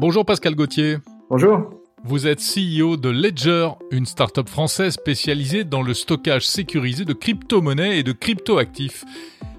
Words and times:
Bonjour 0.00 0.24
Pascal 0.24 0.54
Gauthier. 0.54 0.96
Bonjour. 1.28 1.74
Vous 2.04 2.26
êtes 2.26 2.40
CEO 2.40 2.96
de 2.96 3.10
Ledger, 3.10 3.68
une 3.90 4.06
start-up 4.06 4.48
française 4.48 4.94
spécialisée 4.94 5.62
dans 5.62 5.82
le 5.82 5.92
stockage 5.92 6.46
sécurisé 6.46 7.04
de 7.04 7.12
crypto-monnaies 7.12 7.98
et 7.98 8.02
de 8.02 8.12
crypto-actifs. 8.12 9.04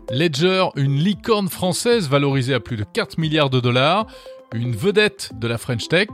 Ledger, 0.09 0.69
une 0.77 0.95
licorne 0.95 1.47
française 1.47 2.09
valorisée 2.09 2.55
à 2.55 2.59
plus 2.59 2.75
de 2.75 2.83
4 2.83 3.19
milliards 3.19 3.51
de 3.51 3.59
dollars, 3.59 4.07
une 4.55 4.75
vedette 4.75 5.29
de 5.39 5.47
la 5.47 5.59
French 5.59 5.87
Tech, 5.87 6.07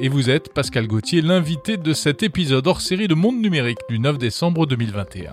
et 0.00 0.08
vous 0.08 0.30
êtes, 0.30 0.54
Pascal 0.54 0.86
Gauthier, 0.86 1.20
l'invité 1.20 1.76
de 1.76 1.92
cet 1.92 2.22
épisode 2.22 2.68
hors 2.68 2.80
série 2.80 3.08
de 3.08 3.14
Monde 3.14 3.40
Numérique 3.40 3.80
du 3.88 3.98
9 3.98 4.16
décembre 4.16 4.66
2021. 4.66 5.32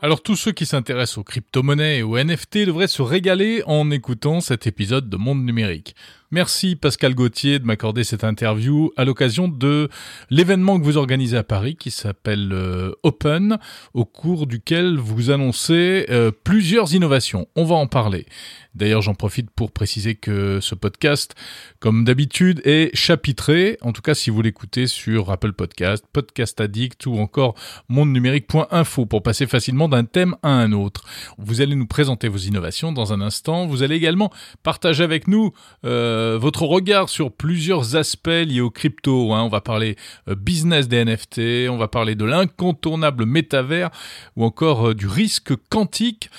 Alors 0.00 0.22
tous 0.22 0.36
ceux 0.36 0.52
qui 0.52 0.64
s'intéressent 0.64 1.18
aux 1.18 1.24
crypto-monnaies 1.24 1.98
et 1.98 2.02
aux 2.04 2.16
NFT 2.16 2.58
devraient 2.66 2.86
se 2.86 3.02
régaler 3.02 3.64
en 3.66 3.90
écoutant 3.90 4.40
cet 4.40 4.68
épisode 4.68 5.08
de 5.08 5.16
Monde 5.16 5.44
Numérique. 5.44 5.96
Merci 6.30 6.76
Pascal 6.76 7.14
Gauthier 7.14 7.58
de 7.58 7.64
m'accorder 7.64 8.04
cette 8.04 8.22
interview 8.22 8.92
à 8.98 9.06
l'occasion 9.06 9.48
de 9.48 9.88
l'événement 10.28 10.78
que 10.78 10.84
vous 10.84 10.98
organisez 10.98 11.38
à 11.38 11.42
Paris 11.42 11.74
qui 11.74 11.90
s'appelle 11.90 12.50
euh, 12.52 12.92
Open, 13.02 13.56
au 13.94 14.04
cours 14.04 14.46
duquel 14.46 14.98
vous 14.98 15.30
annoncez 15.30 16.04
euh, 16.10 16.30
plusieurs 16.30 16.92
innovations. 16.92 17.48
On 17.56 17.64
va 17.64 17.76
en 17.76 17.86
parler. 17.86 18.26
D'ailleurs, 18.74 19.02
j'en 19.02 19.14
profite 19.14 19.50
pour 19.50 19.72
préciser 19.72 20.14
que 20.14 20.60
ce 20.60 20.74
podcast, 20.74 21.34
comme 21.80 22.04
d'habitude, 22.04 22.60
est 22.64 22.94
chapitré. 22.94 23.78
En 23.80 23.92
tout 23.92 24.02
cas, 24.02 24.14
si 24.14 24.30
vous 24.30 24.40
l'écoutez 24.42 24.86
sur 24.86 25.30
Apple 25.30 25.52
Podcast, 25.52 26.04
Podcast 26.12 26.60
Addict 26.60 27.06
ou 27.06 27.18
encore 27.18 27.54
mondenumérique.info 27.88 29.06
pour 29.06 29.22
passer 29.22 29.46
facilement 29.46 29.88
d'un 29.88 30.04
thème 30.04 30.36
à 30.44 30.50
un 30.50 30.72
autre. 30.72 31.04
Vous 31.38 31.60
allez 31.60 31.74
nous 31.74 31.86
présenter 31.86 32.28
vos 32.28 32.38
innovations 32.38 32.92
dans 32.92 33.12
un 33.12 33.20
instant. 33.20 33.66
Vous 33.66 33.82
allez 33.82 33.96
également 33.96 34.30
partager 34.62 35.02
avec 35.02 35.26
nous 35.26 35.52
euh, 35.84 36.17
votre 36.40 36.62
regard 36.62 37.08
sur 37.08 37.32
plusieurs 37.32 37.96
aspects 37.96 38.28
liés 38.28 38.60
aux 38.60 38.70
crypto. 38.70 39.32
Hein. 39.32 39.42
On 39.42 39.48
va 39.48 39.60
parler 39.60 39.96
euh, 40.28 40.34
business 40.34 40.88
des 40.88 41.04
NFT, 41.04 41.68
on 41.70 41.76
va 41.76 41.88
parler 41.88 42.14
de 42.14 42.24
l'incontournable 42.24 43.26
métavers 43.26 43.90
ou 44.36 44.44
encore 44.44 44.88
euh, 44.88 44.94
du 44.94 45.06
risque 45.06 45.52
quantique. 45.68 46.30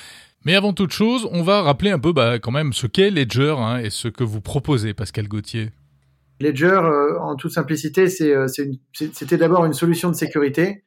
Mais 0.46 0.56
avant 0.56 0.74
toute 0.74 0.92
chose, 0.92 1.28
on 1.32 1.44
va 1.44 1.62
rappeler 1.62 1.92
un 1.92 2.00
peu 2.00 2.14
bah, 2.14 2.40
quand 2.40 2.52
même 2.52 2.74
ce 2.74 2.88
qu'est 2.88 3.12
Ledger 3.12 3.56
hein, 3.58 3.80
et 3.80 3.90
ce 3.90 4.08
que 4.08 4.24
vous 4.24 4.42
proposez, 4.42 4.94
Pascal 4.94 5.28
Gauthier. 5.28 5.72
Ledger, 6.40 6.80
euh, 6.84 7.20
en 7.20 7.36
toute 7.36 7.52
simplicité, 7.52 8.08
euh, 8.22 8.48
c'était 8.94 9.38
d'abord 9.38 9.66
une 9.66 9.74
solution 9.74 10.10
de 10.10 10.16
sécurité 10.16 10.84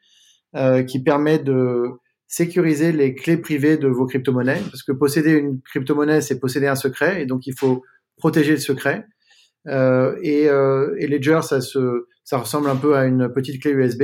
euh, 0.56 0.82
qui 0.82 1.02
permet 1.02 1.38
de 1.38 1.84
sécuriser 2.26 2.92
les 2.92 3.14
clés 3.14 3.36
privées 3.36 3.76
de 3.76 3.88
vos 3.88 4.06
crypto-monnaies. 4.06 4.62
Parce 4.70 4.82
que 4.82 4.92
posséder 4.92 5.32
une 5.32 5.60
crypto-monnaie, 5.60 6.22
c'est 6.22 6.40
posséder 6.40 6.66
un 6.66 6.74
secret, 6.74 7.22
et 7.22 7.26
donc 7.26 7.46
il 7.46 7.54
faut 7.54 7.82
protéger 8.16 8.52
le 8.52 8.58
secret. 8.58 9.06
et, 9.66 10.44
et 10.44 11.06
Ledger, 11.06 11.40
ça, 11.42 11.60
se, 11.60 12.06
ça 12.24 12.38
ressemble 12.38 12.68
un 12.68 12.76
peu 12.76 12.94
à 12.96 13.04
une 13.04 13.32
petite 13.32 13.62
clé 13.62 13.72
USB. 13.72 14.02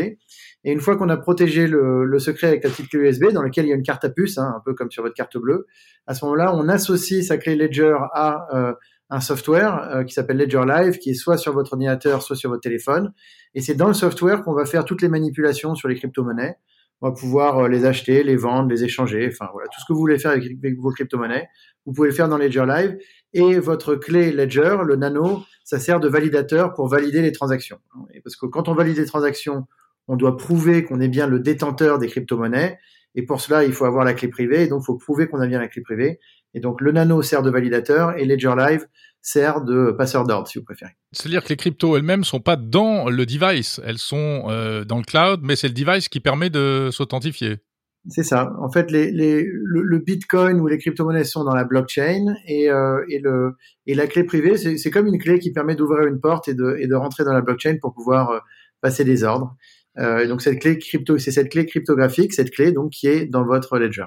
Et 0.65 0.73
une 0.73 0.81
fois 0.81 0.97
qu'on 0.97 1.09
a 1.09 1.17
protégé 1.17 1.67
le, 1.67 2.05
le, 2.05 2.19
secret 2.19 2.49
avec 2.49 2.65
la 2.65 2.71
petite 2.71 2.89
clé 2.89 3.01
USB, 3.01 3.27
dans 3.33 3.43
laquelle 3.43 3.67
il 3.67 3.69
y 3.69 3.73
a 3.73 3.77
une 3.77 3.83
carte 3.83 4.05
à 4.05 4.11
puce, 4.11 4.39
hein, 4.39 4.55
un 4.57 4.61
peu 4.65 4.75
comme 4.75 4.91
sur 4.91 5.03
votre 5.03 5.15
carte 5.15 5.39
bleue, 5.39 5.67
à 6.07 6.15
ce 6.15 6.25
moment-là, 6.25 6.55
on 6.55 6.69
associe 6.69 7.25
sa 7.25 7.39
clé 7.39 7.55
Ledger 7.55 7.97
à 8.13 8.49
euh, 8.55 8.75
un 9.11 9.21
software 9.21 9.89
euh, 9.95 10.05
qui 10.05 10.15
s'appelle 10.15 10.37
Ledger 10.37 10.65
Live, 10.67 10.99
qui 10.99 11.11
est 11.11 11.15
soit 11.15 11.39
sur 11.39 11.53
votre 11.53 11.73
ordinateur, 11.75 12.23
soit 12.23 12.37
sur 12.37 12.51
votre 12.51 12.63
téléphone. 12.63 13.13
Et 13.55 13.61
c'est 13.61 13.75
dans 13.75 13.89
le 13.89 13.95
software 13.95 14.43
qu'on 14.43 14.53
va 14.53 14.65
faire 14.65 14.85
toutes 14.85 15.01
les 15.01 15.09
manipulations 15.09 15.75
sur 15.75 15.89
les 15.89 15.95
crypto-monnaies. 15.95 16.57
On 17.01 17.09
va 17.09 17.15
pouvoir 17.15 17.59
euh, 17.59 17.69
les 17.69 17.85
acheter, 17.85 18.25
les 18.25 18.37
vendre, 18.37 18.69
les 18.69 18.83
échanger, 18.83 19.29
enfin 19.33 19.49
voilà, 19.53 19.69
tout 19.69 19.81
ce 19.81 19.85
que 19.87 19.93
vous 19.93 20.01
voulez 20.01 20.19
faire 20.19 20.33
avec, 20.33 20.45
avec 20.45 20.77
vos 20.79 20.91
crypto-monnaies, 20.91 21.49
vous 21.87 21.93
pouvez 21.93 22.09
le 22.09 22.15
faire 22.15 22.29
dans 22.29 22.37
Ledger 22.37 22.67
Live. 22.67 22.99
Et 23.35 23.59
votre 23.59 23.95
clé 23.95 24.33
Ledger, 24.33 24.79
le 24.85 24.97
nano, 24.97 25.45
ça 25.65 25.79
sert 25.79 26.01
de 26.01 26.09
validateur 26.09 26.73
pour 26.73 26.89
valider 26.89 27.21
les 27.21 27.33
transactions. 27.33 27.79
Parce 28.25 28.37
que 28.37 28.47
quand 28.47 28.69
on 28.69 28.75
valide 28.75 28.97
les 28.97 29.07
transactions, 29.07 29.67
on 30.07 30.17
doit 30.17 30.37
prouver 30.37 30.85
qu'on 30.85 31.01
est 31.01 31.09
bien 31.09 31.27
le 31.27 31.39
détenteur 31.39 31.99
des 31.99 32.09
crypto-monnaies. 32.09 32.79
Et 33.15 33.23
pour 33.23 33.41
cela, 33.41 33.65
il 33.65 33.73
faut 33.73 33.85
avoir 33.85 34.05
la 34.05 34.15
clé 34.15 34.29
privée. 34.29 34.63
Et 34.63 34.69
donc, 34.69 34.83
il 34.83 34.87
faut 34.87 34.97
prouver 34.97 35.27
qu'on 35.27 35.41
a 35.41 35.47
bien 35.47 35.59
la 35.59 35.69
clé 35.69 35.83
privée. 35.83 36.19
Et 36.55 36.61
donc, 36.61 36.81
le 36.81 36.93
nano 36.93 37.21
sert 37.21 37.43
de 37.43 37.51
validateur 37.51 38.17
et 38.17 38.25
Ledger 38.25 38.55
Live 38.57 38.87
sert 39.21 39.63
de 39.63 39.91
passeur 39.91 40.25
d'ordre, 40.25 40.49
si 40.49 40.59
vous 40.59 40.65
préférez. 40.65 40.93
C'est-à-dire 41.13 41.43
que 41.43 41.51
les 41.51 41.57
cryptos 41.57 41.97
elles-mêmes 41.97 42.25
sont 42.25 42.41
pas 42.41 42.57
dans 42.57 43.11
le 43.11 43.27
device, 43.27 43.81
elles 43.85 43.99
sont 43.99 44.45
euh, 44.49 44.85
dans 44.85 44.97
le 44.97 45.03
cloud, 45.03 45.41
mais 45.43 45.57
c'est 45.57 45.69
le 45.69 45.75
device 45.75 46.09
qui 46.09 46.21
permet 46.21 46.49
de 46.51 46.89
s'authentifier. 46.93 47.59
C'est 48.11 48.23
ça. 48.23 48.55
En 48.59 48.71
fait, 48.71 48.91
le, 48.91 49.99
Bitcoin 49.99 50.61
ou 50.61 50.67
les 50.67 50.79
crypto-monnaies 50.79 51.25
sont 51.25 51.45
dans 51.45 51.55
la 51.55 51.65
blockchain 51.65 52.35
et, 52.47 52.71
euh, 52.71 53.51
la 53.87 54.07
clé 54.07 54.25
privée, 54.25 54.57
c'est 54.57 54.91
comme 54.91 55.07
une 55.07 55.19
clé 55.19 55.39
qui 55.39 55.53
permet 55.53 55.75
d'ouvrir 55.75 56.07
une 56.07 56.21
porte 56.21 56.49
et 56.49 56.55
de, 56.55 56.95
rentrer 56.95 57.25
dans 57.25 57.35
la 57.35 57.43
blockchain 57.43 57.77
pour 57.81 57.93
pouvoir 57.95 58.31
euh, 58.31 58.39
passer 58.81 59.05
des 59.05 59.25
ordres. 59.25 59.55
Euh, 59.99 60.27
donc 60.27 60.43
cette 60.43 60.61
clé 60.61 60.79
crypto, 60.79 61.19
c'est 61.19 61.33
cette 61.33 61.51
clé 61.51 61.67
cryptographique, 61.67 62.33
cette 62.33 62.51
clé 62.51 62.73
donc 62.73 62.91
qui 62.93 63.09
est 63.09 63.27
dans 63.27 63.45
votre 63.45 63.79
ledger. 63.79 64.07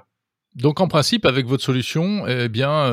Donc 0.56 0.82
en 0.82 0.88
principe, 0.88 1.26
avec 1.26 1.46
votre 1.46 1.64
solution, 1.64 2.28
eh 2.28 2.50
bien, 2.50 2.92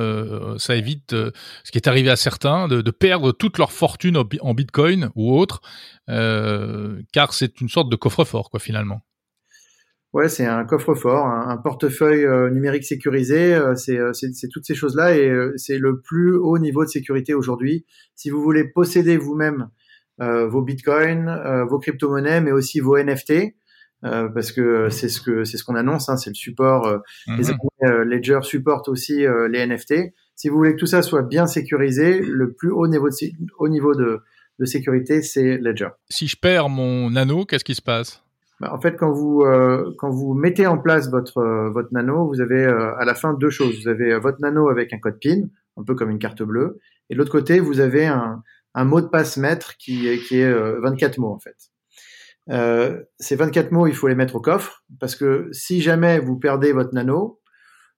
ça 0.59 0.77
évite 0.77 1.11
ce 1.11 1.73
qui 1.73 1.79
est 1.79 1.89
arrivé 1.89 2.09
à 2.09 2.15
certains 2.15 2.69
de, 2.69 2.91
perdre 2.93 3.33
toute 3.33 3.59
leur 3.59 3.73
fortune 3.73 4.17
en 4.17 4.55
Bitcoin 4.55 5.11
ou 5.17 5.37
autre, 5.37 5.61
car 6.07 7.33
c'est 7.33 7.61
une 7.61 7.69
sorte 7.69 7.91
de 7.91 7.97
coffre-fort, 7.97 8.51
quoi, 8.51 8.61
finalement. 8.61 9.03
Ouais, 10.15 10.29
c'est 10.29 10.47
un 10.47 10.65
coffre-fort, 10.65 11.27
un, 11.27 11.51
un, 11.51 11.57
portefeuille 11.59 12.25
euh, 12.25 12.49
numérique 12.51 12.85
sécurisé. 12.85 13.55
Euh, 13.55 13.75
c'est 13.75 14.49
toutes 14.51 14.65
ces 14.65 14.75
choses-là 14.75 15.17
et 15.17 15.31
c'est 15.57 15.79
le 15.79 16.01
plus 16.01 16.35
haut 16.35 16.59
niveau 16.59 16.85
de 16.85 16.89
sécurité 16.89 17.35
aujourd'hui. 17.35 17.85
Si 18.15 18.31
vous 18.31 18.43
voulez 18.43 18.65
posséder 18.65 19.17
vous-même 19.17 19.69
euh, 20.21 20.49
vos 20.49 20.63
bitcoins, 20.63 21.29
euh, 21.29 21.65
vos 21.65 21.79
crypto-monnaies, 21.79 22.41
mais 22.41 22.51
aussi 22.51 22.81
vos 22.81 22.99
NFT. 22.99 23.55
Euh, 24.05 24.29
parce 24.29 24.53
que 24.53 24.89
c'est 24.91 25.09
ce 25.09 25.21
que 25.21 25.43
c'est 25.43 25.57
ce 25.57 25.65
qu'on 25.65 25.75
annonce, 25.75 26.09
hein, 26.09 26.17
c'est 26.17 26.31
le 26.31 26.35
support. 26.35 27.01
Les 27.27 27.35
mhm. 27.35 28.03
Ledger 28.03 28.39
supporte 28.43 28.89
aussi 28.89 29.25
les 29.51 29.67
NFT. 29.67 30.13
Si 30.37 30.49
vous 30.49 30.57
voulez 30.57 30.73
que 30.75 30.79
tout 30.79 30.87
ça 30.87 31.03
soit 31.03 31.23
bien 31.23 31.47
sécurisé, 31.47 32.21
le 32.21 32.53
plus 32.53 32.71
haut 32.71 32.87
niveau 32.87 33.09
de, 33.09 33.15
haut 33.59 33.69
niveau 33.69 33.95
de, 33.95 34.21
de 34.61 34.65
sécurité, 34.65 35.23
c'est 35.23 35.59
Ledger. 35.59 35.89
Si 36.09 36.29
je 36.29 36.37
perds 36.37 36.69
mon 36.69 37.11
nano, 37.11 37.45
qu'est-ce 37.45 37.65
qui 37.65 37.75
se 37.75 37.83
passe? 37.83 38.23
Bah, 38.61 38.73
En 38.73 38.81
fait, 38.81 38.97
quand 38.97 39.13
vous 39.13 39.43
euh, 39.43 39.95
quand 39.99 40.11
vous 40.11 40.35
mettez 40.35 40.67
en 40.67 40.79
place 40.79 41.11
votre 41.11 41.71
votre 41.71 41.93
nano, 41.93 42.27
vous 42.27 42.41
avez 42.41 42.65
à 42.65 43.05
la 43.05 43.15
fin 43.15 43.35
deux 43.35 43.51
choses. 43.51 43.83
Vous 43.83 43.89
avez 43.89 44.19
votre 44.19 44.41
nano 44.41 44.69
avec 44.69 44.93
un 44.93 44.99
code 44.99 45.19
PIN, 45.21 45.49
un 45.77 45.85
peu 45.85 45.95
comme 45.95 46.11
une 46.11 46.19
carte 46.19 46.43
bleue, 46.43 46.79
et 47.11 47.15
de 47.15 47.19
l'autre 47.19 47.33
côté, 47.33 47.61
vous 47.61 47.81
avez 47.81 48.07
un 48.07 48.43
un 48.75 48.85
mot 48.85 49.01
de 49.01 49.07
passe 49.07 49.37
maître 49.37 49.77
qui, 49.77 50.19
qui 50.29 50.39
est 50.39 50.53
24 50.53 51.19
euh, 51.19 51.23
mots 51.23 51.33
en 51.33 51.39
fait. 51.39 51.57
Euh, 52.51 53.03
ces 53.19 53.37
24 53.37 53.73
mots, 53.73 53.87
il 53.87 53.95
faut 53.95 54.09
les 54.09 54.15
mettre 54.15 54.37
au 54.37 54.41
coffre 54.41 54.85
parce 55.01 55.17
que 55.17 55.49
si 55.53 55.81
jamais 55.81 56.19
vous 56.19 56.39
perdez 56.39 56.73
votre 56.73 56.95
nano, 56.95 57.41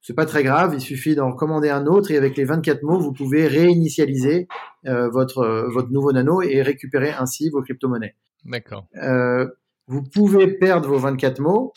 c'est 0.01 0.15
pas 0.15 0.25
très 0.25 0.43
grave, 0.43 0.73
il 0.75 0.81
suffit 0.81 1.15
d'en 1.15 1.31
recommander 1.31 1.69
un 1.69 1.87
autre 1.87 2.11
et 2.11 2.17
avec 2.17 2.37
les 2.37 2.45
24 2.45 2.83
mots, 2.83 2.99
vous 2.99 3.13
pouvez 3.13 3.47
réinitialiser 3.47 4.49
euh, 4.87 5.11
votre 5.11 5.69
votre 5.71 5.91
nouveau 5.91 6.13
nano 6.13 6.41
et 6.41 6.63
récupérer 6.63 7.13
ainsi 7.13 7.51
vos 7.51 7.63
crypto-monnaies. 7.63 8.17
D'accord. 8.45 8.87
Euh, 9.03 9.47
vous 9.91 10.05
pouvez 10.05 10.47
perdre 10.47 10.89
vos 10.89 10.99
24 10.99 11.41
mots, 11.41 11.73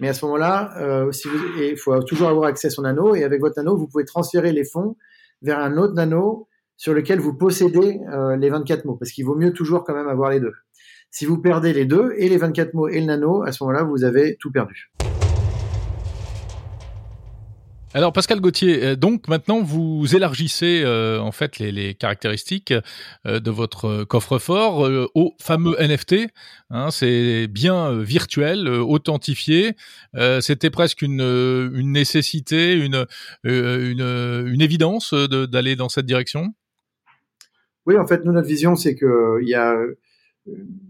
mais 0.00 0.08
à 0.08 0.14
ce 0.14 0.24
moment-là, 0.24 0.72
euh, 0.78 1.12
il 1.60 1.76
faut 1.76 2.02
toujours 2.02 2.28
avoir 2.28 2.48
accès 2.48 2.68
à 2.68 2.70
son 2.70 2.82
nano 2.82 3.14
et 3.14 3.24
avec 3.24 3.42
votre 3.42 3.58
nano, 3.58 3.76
vous 3.76 3.86
pouvez 3.86 4.06
transférer 4.06 4.52
les 4.52 4.64
fonds 4.64 4.96
vers 5.42 5.58
un 5.58 5.76
autre 5.76 5.92
nano 5.92 6.48
sur 6.78 6.94
lequel 6.94 7.20
vous 7.20 7.34
possédez 7.34 8.00
euh, 8.10 8.36
les 8.36 8.48
24 8.48 8.86
mots, 8.86 8.96
parce 8.96 9.12
qu'il 9.12 9.26
vaut 9.26 9.36
mieux 9.36 9.52
toujours 9.52 9.84
quand 9.84 9.94
même 9.94 10.08
avoir 10.08 10.30
les 10.30 10.40
deux. 10.40 10.54
Si 11.10 11.26
vous 11.26 11.42
perdez 11.42 11.74
les 11.74 11.84
deux, 11.84 12.14
et 12.16 12.30
les 12.30 12.38
24 12.38 12.72
mots 12.72 12.88
et 12.88 12.98
le 12.98 13.06
nano, 13.06 13.42
à 13.42 13.52
ce 13.52 13.62
moment-là, 13.62 13.82
vous 13.82 14.02
avez 14.02 14.36
tout 14.40 14.50
perdu. 14.50 14.90
Alors 17.94 18.12
Pascal 18.12 18.40
Gauthier, 18.40 18.82
euh, 18.84 18.96
donc 18.96 19.28
maintenant 19.28 19.60
vous 19.60 20.16
élargissez 20.16 20.82
euh, 20.82 21.18
en 21.20 21.30
fait 21.30 21.58
les, 21.58 21.94
caractéristiques 21.94 22.72
de 23.24 23.50
votre 23.50 24.04
coffre-fort 24.04 24.88
au 25.14 25.34
fameux 25.40 25.76
NFT. 25.78 26.28
Hein, 26.70 26.90
c'est 26.90 27.46
bien 27.48 27.92
virtuel, 27.92 28.68
authentifié. 28.68 29.76
C'était 30.40 30.70
presque 30.70 31.02
une, 31.02 31.68
nécessité, 31.92 32.74
une, 32.74 33.06
une, 33.44 34.46
une 34.46 34.60
évidence 34.60 35.12
d'aller 35.12 35.76
dans 35.76 35.88
cette 35.88 36.06
direction? 36.06 36.54
Oui, 37.86 37.98
en 37.98 38.06
fait, 38.06 38.24
nous, 38.24 38.32
notre 38.32 38.46
vision, 38.46 38.76
c'est 38.76 38.94
qu'il 38.94 39.08
euh, 39.08 39.42
y 39.42 39.54
a 39.54 39.72
euh, 39.72 39.96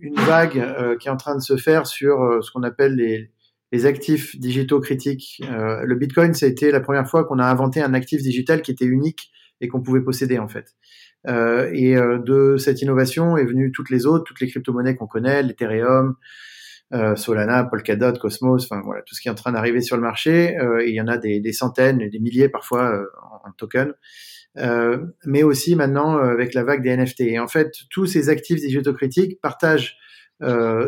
une 0.01 0.15
vague 0.15 0.59
euh, 0.59 0.97
qui 0.97 1.09
est 1.09 1.11
en 1.11 1.17
train 1.17 1.35
de 1.35 1.41
se 1.41 1.57
faire 1.57 1.87
sur 1.87 2.43
ce 2.43 2.51
qu'on 2.51 2.63
appelle 2.63 2.97
les, 2.97 3.31
les, 3.73 3.87
actifs 3.87 4.39
digitaux 4.39 4.81
critiques. 4.81 5.43
le 5.49 5.95
Bitcoin, 5.95 6.35
ça 6.35 6.47
a 6.47 6.49
été 6.49 6.71
la 6.71 6.81
première 6.81 7.09
fois 7.09 7.25
qu'on 7.25 7.39
a 7.39 7.45
inventé 7.45 7.83
un 7.83 7.95
actif 7.95 8.23
digital 8.23 8.63
qui 8.63 8.71
était 8.71 8.85
unique 8.85 9.33
et 9.61 9.69
qu'on 9.69 9.83
pouvait 9.83 10.03
posséder, 10.03 10.39
en 10.39 10.49
fait. 10.49 10.75
et 11.27 11.95
de 11.95 12.57
cette 12.59 12.83
innovation 12.83 13.37
est 13.37 13.45
venue 13.45 13.73
toutes 13.73 13.91
les 13.91 14.07
autres, 14.07 14.25
toutes 14.25 14.41
les 14.41 14.49
crypto-monnaies 14.49 14.97
qu'on 14.97 15.07
connaît, 15.07 15.43
l'Ethereum, 15.43 16.17
Solana, 17.17 17.65
Polkadot, 17.65 18.13
Cosmos, 18.19 18.65
enfin 18.65 18.83
voilà, 18.85 19.03
tout 19.03 19.15
ce 19.15 19.21
qui 19.21 19.29
est 19.29 19.31
en 19.31 19.37
train 19.37 19.53
d'arriver 19.53 19.81
sur 19.81 19.97
le 19.97 20.03
marché. 20.03 20.57
il 20.87 20.95
y 20.95 21.01
en 21.01 21.09
a 21.09 21.17
des, 21.17 21.53
centaines, 21.53 22.09
des 22.09 22.19
milliers 22.19 22.49
parfois 22.49 23.03
token, 23.57 23.95
mais 25.25 25.43
aussi 25.43 25.77
maintenant 25.77 26.19
avec 26.19 26.55
la 26.55 26.65
vague 26.65 26.83
des 26.83 26.97
NFT. 26.97 27.21
Et 27.23 27.39
en 27.39 27.49
fait, 27.49 27.73
tous 27.91 28.07
ces 28.07 28.29
actifs 28.29 28.61
digitaux 28.61 28.93
critiques 28.93 29.41
partagent 29.41 29.97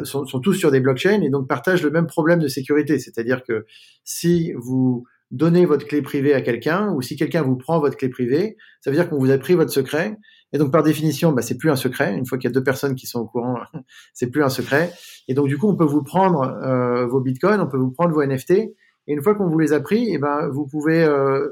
sont, 0.04 0.26
sont, 0.26 0.40
tous 0.40 0.54
sur 0.54 0.70
des 0.70 0.80
blockchains 0.80 1.22
et 1.22 1.30
donc 1.30 1.48
partagent 1.48 1.82
le 1.82 1.90
même 1.90 2.06
problème 2.06 2.40
de 2.40 2.48
sécurité. 2.48 2.98
C'est-à-dire 2.98 3.42
que 3.44 3.66
si 4.04 4.52
vous 4.56 5.04
donnez 5.30 5.66
votre 5.66 5.86
clé 5.86 6.02
privée 6.02 6.34
à 6.34 6.40
quelqu'un 6.40 6.92
ou 6.92 7.02
si 7.02 7.16
quelqu'un 7.16 7.42
vous 7.42 7.56
prend 7.56 7.80
votre 7.80 7.96
clé 7.96 8.08
privée, 8.08 8.56
ça 8.80 8.90
veut 8.90 8.96
dire 8.96 9.08
qu'on 9.08 9.18
vous 9.18 9.30
a 9.30 9.38
pris 9.38 9.54
votre 9.54 9.72
secret. 9.72 10.16
Et 10.52 10.58
donc, 10.58 10.70
par 10.70 10.84
définition, 10.84 11.32
bah, 11.32 11.42
c'est 11.42 11.58
plus 11.58 11.70
un 11.70 11.76
secret. 11.76 12.14
Une 12.14 12.26
fois 12.26 12.38
qu'il 12.38 12.48
y 12.48 12.52
a 12.52 12.54
deux 12.54 12.62
personnes 12.62 12.94
qui 12.94 13.06
sont 13.06 13.20
au 13.20 13.26
courant, 13.26 13.58
c'est 14.14 14.30
plus 14.30 14.44
un 14.44 14.48
secret. 14.48 14.92
Et 15.26 15.34
donc, 15.34 15.48
du 15.48 15.58
coup, 15.58 15.68
on 15.68 15.76
peut 15.76 15.84
vous 15.84 16.04
prendre 16.04 16.42
euh, 16.42 17.06
vos 17.06 17.20
bitcoins, 17.20 17.60
on 17.60 17.66
peut 17.66 17.76
vous 17.76 17.90
prendre 17.90 18.14
vos 18.14 18.24
NFT. 18.24 18.50
Et 18.52 18.74
une 19.12 19.20
fois 19.20 19.34
qu'on 19.34 19.48
vous 19.48 19.58
les 19.58 19.72
a 19.72 19.80
pris, 19.80 20.04
et 20.04 20.12
eh 20.14 20.18
ben, 20.18 20.48
vous 20.48 20.66
pouvez 20.66 21.02
euh, 21.02 21.48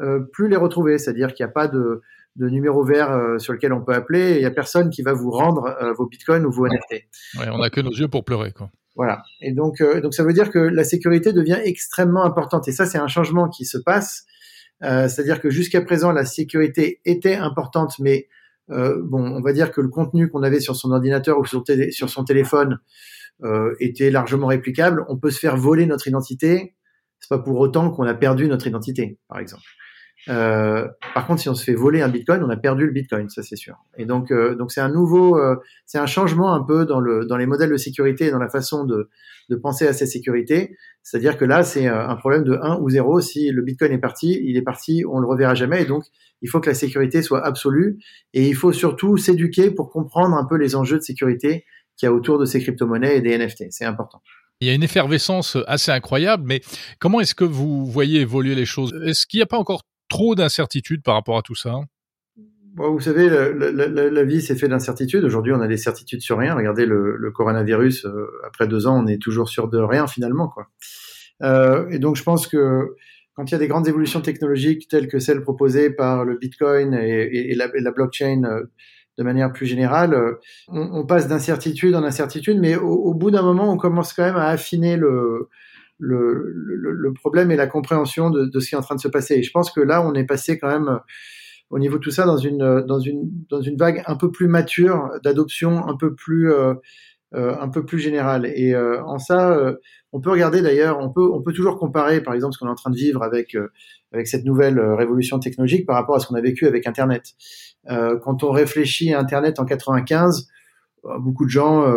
euh, 0.00 0.20
plus 0.32 0.48
les 0.48 0.56
retrouver. 0.56 0.98
C'est-à-dire 0.98 1.34
qu'il 1.34 1.44
n'y 1.44 1.50
a 1.50 1.52
pas 1.52 1.66
de, 1.66 2.00
de 2.36 2.48
numéro 2.48 2.84
vert 2.84 3.12
euh, 3.12 3.38
sur 3.38 3.52
lequel 3.52 3.72
on 3.72 3.82
peut 3.82 3.94
appeler. 3.94 4.34
Il 4.34 4.38
n'y 4.38 4.44
a 4.44 4.50
personne 4.50 4.90
qui 4.90 5.02
va 5.02 5.12
vous 5.12 5.30
rendre 5.30 5.66
euh, 5.80 5.92
vos 5.92 6.06
bitcoins 6.06 6.44
ou 6.46 6.50
vos 6.50 6.66
NFT. 6.66 7.04
Ouais, 7.38 7.48
on 7.52 7.58
n'a 7.58 7.70
que 7.70 7.80
nos 7.80 7.92
yeux 7.92 8.08
pour 8.08 8.24
pleurer, 8.24 8.52
quoi. 8.52 8.70
Voilà. 8.96 9.22
Et 9.40 9.52
donc, 9.52 9.80
euh, 9.80 10.00
donc 10.00 10.14
ça 10.14 10.22
veut 10.22 10.32
dire 10.32 10.50
que 10.50 10.58
la 10.58 10.84
sécurité 10.84 11.32
devient 11.32 11.58
extrêmement 11.64 12.24
importante. 12.24 12.68
Et 12.68 12.72
ça, 12.72 12.86
c'est 12.86 12.98
un 12.98 13.08
changement 13.08 13.48
qui 13.48 13.64
se 13.64 13.78
passe. 13.78 14.24
Euh, 14.82 15.08
C'est-à-dire 15.08 15.40
que 15.40 15.50
jusqu'à 15.50 15.82
présent, 15.82 16.12
la 16.12 16.24
sécurité 16.24 17.00
était 17.04 17.34
importante, 17.34 17.98
mais 17.98 18.28
euh, 18.70 19.00
bon, 19.02 19.22
on 19.22 19.40
va 19.40 19.52
dire 19.52 19.72
que 19.72 19.80
le 19.80 19.88
contenu 19.88 20.30
qu'on 20.30 20.42
avait 20.42 20.60
sur 20.60 20.76
son 20.76 20.92
ordinateur 20.92 21.38
ou 21.38 21.44
sur, 21.44 21.64
sur 21.90 22.08
son 22.08 22.24
téléphone 22.24 22.78
euh, 23.42 23.74
était 23.80 24.10
largement 24.10 24.46
réplicable. 24.46 25.04
On 25.08 25.18
peut 25.18 25.30
se 25.30 25.38
faire 25.38 25.56
voler 25.56 25.86
notre 25.86 26.06
identité. 26.06 26.74
C'est 27.20 27.28
pas 27.28 27.38
pour 27.38 27.58
autant 27.58 27.90
qu'on 27.90 28.04
a 28.04 28.14
perdu 28.14 28.46
notre 28.48 28.66
identité, 28.66 29.18
par 29.28 29.38
exemple. 29.38 29.64
Euh, 30.28 30.88
par 31.12 31.26
contre, 31.26 31.42
si 31.42 31.48
on 31.48 31.54
se 31.54 31.64
fait 31.64 31.74
voler 31.74 32.00
un 32.00 32.08
Bitcoin, 32.08 32.42
on 32.42 32.50
a 32.50 32.56
perdu 32.56 32.86
le 32.86 32.92
Bitcoin, 32.92 33.28
ça 33.28 33.42
c'est 33.42 33.56
sûr. 33.56 33.76
Et 33.98 34.06
donc, 34.06 34.30
euh, 34.30 34.54
donc 34.54 34.72
c'est 34.72 34.80
un 34.80 34.88
nouveau, 34.88 35.38
euh, 35.38 35.56
c'est 35.86 35.98
un 35.98 36.06
changement 36.06 36.54
un 36.54 36.62
peu 36.62 36.86
dans 36.86 37.00
le 37.00 37.26
dans 37.26 37.36
les 37.36 37.46
modèles 37.46 37.70
de 37.70 37.76
sécurité 37.76 38.26
et 38.26 38.30
dans 38.30 38.38
la 38.38 38.48
façon 38.48 38.84
de 38.84 39.10
de 39.50 39.56
penser 39.56 39.86
à 39.86 39.92
ces 39.92 40.06
sécurités. 40.06 40.76
C'est-à-dire 41.02 41.36
que 41.36 41.44
là, 41.44 41.62
c'est 41.62 41.86
un 41.86 42.16
problème 42.16 42.44
de 42.44 42.58
1 42.62 42.78
ou 42.80 42.88
0. 42.88 43.20
Si 43.20 43.50
le 43.50 43.60
Bitcoin 43.60 43.92
est 43.92 43.98
parti, 43.98 44.40
il 44.42 44.56
est 44.56 44.62
parti, 44.62 45.04
on 45.06 45.18
le 45.18 45.26
reverra 45.26 45.54
jamais. 45.54 45.82
Et 45.82 45.84
donc, 45.84 46.04
il 46.40 46.48
faut 46.48 46.60
que 46.60 46.70
la 46.70 46.74
sécurité 46.74 47.20
soit 47.20 47.44
absolue. 47.44 47.98
Et 48.32 48.48
il 48.48 48.54
faut 48.54 48.72
surtout 48.72 49.18
s'éduquer 49.18 49.70
pour 49.70 49.90
comprendre 49.90 50.34
un 50.34 50.46
peu 50.46 50.56
les 50.56 50.74
enjeux 50.76 50.96
de 50.96 51.02
sécurité 51.02 51.66
qu'il 51.98 52.06
y 52.06 52.08
a 52.08 52.14
autour 52.14 52.38
de 52.38 52.46
ces 52.46 52.58
crypto-monnaies 52.60 53.18
et 53.18 53.20
des 53.20 53.36
NFT. 53.36 53.64
C'est 53.70 53.84
important. 53.84 54.22
Il 54.60 54.68
y 54.68 54.70
a 54.70 54.74
une 54.74 54.82
effervescence 54.82 55.58
assez 55.66 55.90
incroyable, 55.90 56.44
mais 56.46 56.62
comment 56.98 57.20
est-ce 57.20 57.34
que 57.34 57.44
vous 57.44 57.84
voyez 57.84 58.20
évoluer 58.20 58.54
les 58.54 58.64
choses? 58.64 58.98
Est-ce 59.04 59.26
qu'il 59.26 59.38
n'y 59.38 59.42
a 59.42 59.46
pas 59.46 59.58
encore 59.58 59.82
trop 60.14 60.36
d'incertitudes 60.36 61.02
par 61.02 61.14
rapport 61.14 61.36
à 61.36 61.42
tout 61.42 61.56
ça 61.56 61.80
Vous 62.76 63.00
savez, 63.00 63.28
la, 63.28 64.24
vie 64.24 64.40
c'est 64.40 64.54
fait 64.54 64.68
d'incertitudes. 64.68 65.24
Aujourd'hui, 65.24 65.52
on 65.52 65.60
a 65.60 65.66
des 65.66 65.76
certitudes 65.76 66.20
sur 66.20 66.38
rien. 66.38 66.54
Regardez 66.54 66.86
le, 66.86 67.30
coronavirus. 67.32 68.04
Euh, 68.04 68.30
après 68.46 68.68
deux 68.68 68.86
ans, 68.86 69.02
on 69.02 69.08
est 69.08 69.20
toujours 69.20 69.48
sûr 69.48 69.68
de 69.68 69.78
rien 69.78 70.06
finalement. 70.06 70.54
Euh, 71.42 71.88
et 71.90 71.98
donc, 71.98 72.14
je 72.14 72.22
pense 72.22 72.46
que 72.46 72.94
quand 73.34 73.50
il 73.50 73.52
y 73.52 73.54
a 73.56 73.58
des 73.58 73.66
grandes 73.66 73.88
évolutions 73.88 74.20
technologiques 74.20 74.86
telles 74.86 75.08
que 75.08 75.18
celles 75.18 75.42
proposées 75.42 75.90
par 75.90 76.24
le 76.24 76.38
Bitcoin 76.38 76.94
et, 76.94 77.52
la, 77.56 77.90
blockchain 77.90 78.44
euh, 78.44 78.62
de 79.18 79.24
manière 79.24 79.52
plus 79.52 79.66
générale, 79.66 80.16
on, 80.68 81.04
passe 81.06 81.26
d'incertitude 81.26 81.96
en 81.96 82.04
incertitude, 82.04 82.60
mais 82.60 82.76
au 82.76 83.14
bout 83.14 83.32
d'un 83.32 83.42
moment, 83.42 83.72
on 83.72 83.76
commence 83.76 84.12
quand 84.12 84.24
même 84.24 84.36
à 84.36 84.46
affiner 84.46 84.96
le, 84.96 85.48
le, 85.98 87.12
problème 87.14 87.50
et 87.50 87.56
la 87.56 87.66
compréhension 87.66 88.30
de, 88.30 88.50
ce 88.60 88.68
qui 88.68 88.74
est 88.74 88.78
en 88.78 88.82
train 88.82 88.96
de 88.96 89.00
se 89.00 89.08
passer. 89.08 89.34
Et 89.34 89.42
je 89.42 89.50
pense 89.50 89.70
que 89.70 89.80
là, 89.80 90.06
on 90.06 90.14
est 90.14 90.24
passé 90.24 90.58
quand 90.58 90.68
même 90.68 91.00
au 91.70 91.78
niveau 91.78 91.96
de 91.96 92.02
tout 92.02 92.10
ça 92.10 92.24
dans 92.24 92.36
une 92.36 92.84
dans 92.86 93.00
une 93.00 93.30
dans 93.48 93.62
une 93.62 93.76
vague 93.76 94.02
un 94.06 94.16
peu 94.16 94.30
plus 94.30 94.48
mature 94.48 95.10
d'adoption, 95.24 95.88
un 95.88 95.96
peu 95.96 96.14
plus 96.14 96.52
euh, 96.52 96.74
euh, 97.34 97.56
un 97.60 97.68
peu 97.68 97.84
plus 97.84 97.98
générale. 97.98 98.46
Et 98.54 98.74
euh, 98.74 99.02
en 99.04 99.18
ça, 99.18 99.50
euh, 99.50 99.74
on 100.12 100.20
peut 100.20 100.30
regarder 100.30 100.62
d'ailleurs, 100.62 101.00
on 101.00 101.10
peut 101.10 101.28
on 101.32 101.42
peut 101.42 101.52
toujours 101.52 101.78
comparer, 101.78 102.20
par 102.22 102.32
exemple, 102.32 102.54
ce 102.54 102.60
qu'on 102.60 102.68
est 102.68 102.70
en 102.70 102.76
train 102.76 102.92
de 102.92 102.96
vivre 102.96 103.24
avec 103.24 103.56
euh, 103.56 103.72
avec 104.12 104.28
cette 104.28 104.44
nouvelle 104.44 104.78
révolution 104.78 105.40
technologique 105.40 105.84
par 105.84 105.96
rapport 105.96 106.14
à 106.14 106.20
ce 106.20 106.28
qu'on 106.28 106.36
a 106.36 106.40
vécu 106.40 106.66
avec 106.66 106.86
Internet. 106.86 107.32
quand 107.88 108.44
on 108.44 108.52
réfléchit 108.52 109.12
à 109.12 109.18
Internet 109.18 109.58
en 109.58 109.64
95, 109.64 110.46
beaucoup 111.18 111.44
de 111.44 111.50
gens 111.50 111.92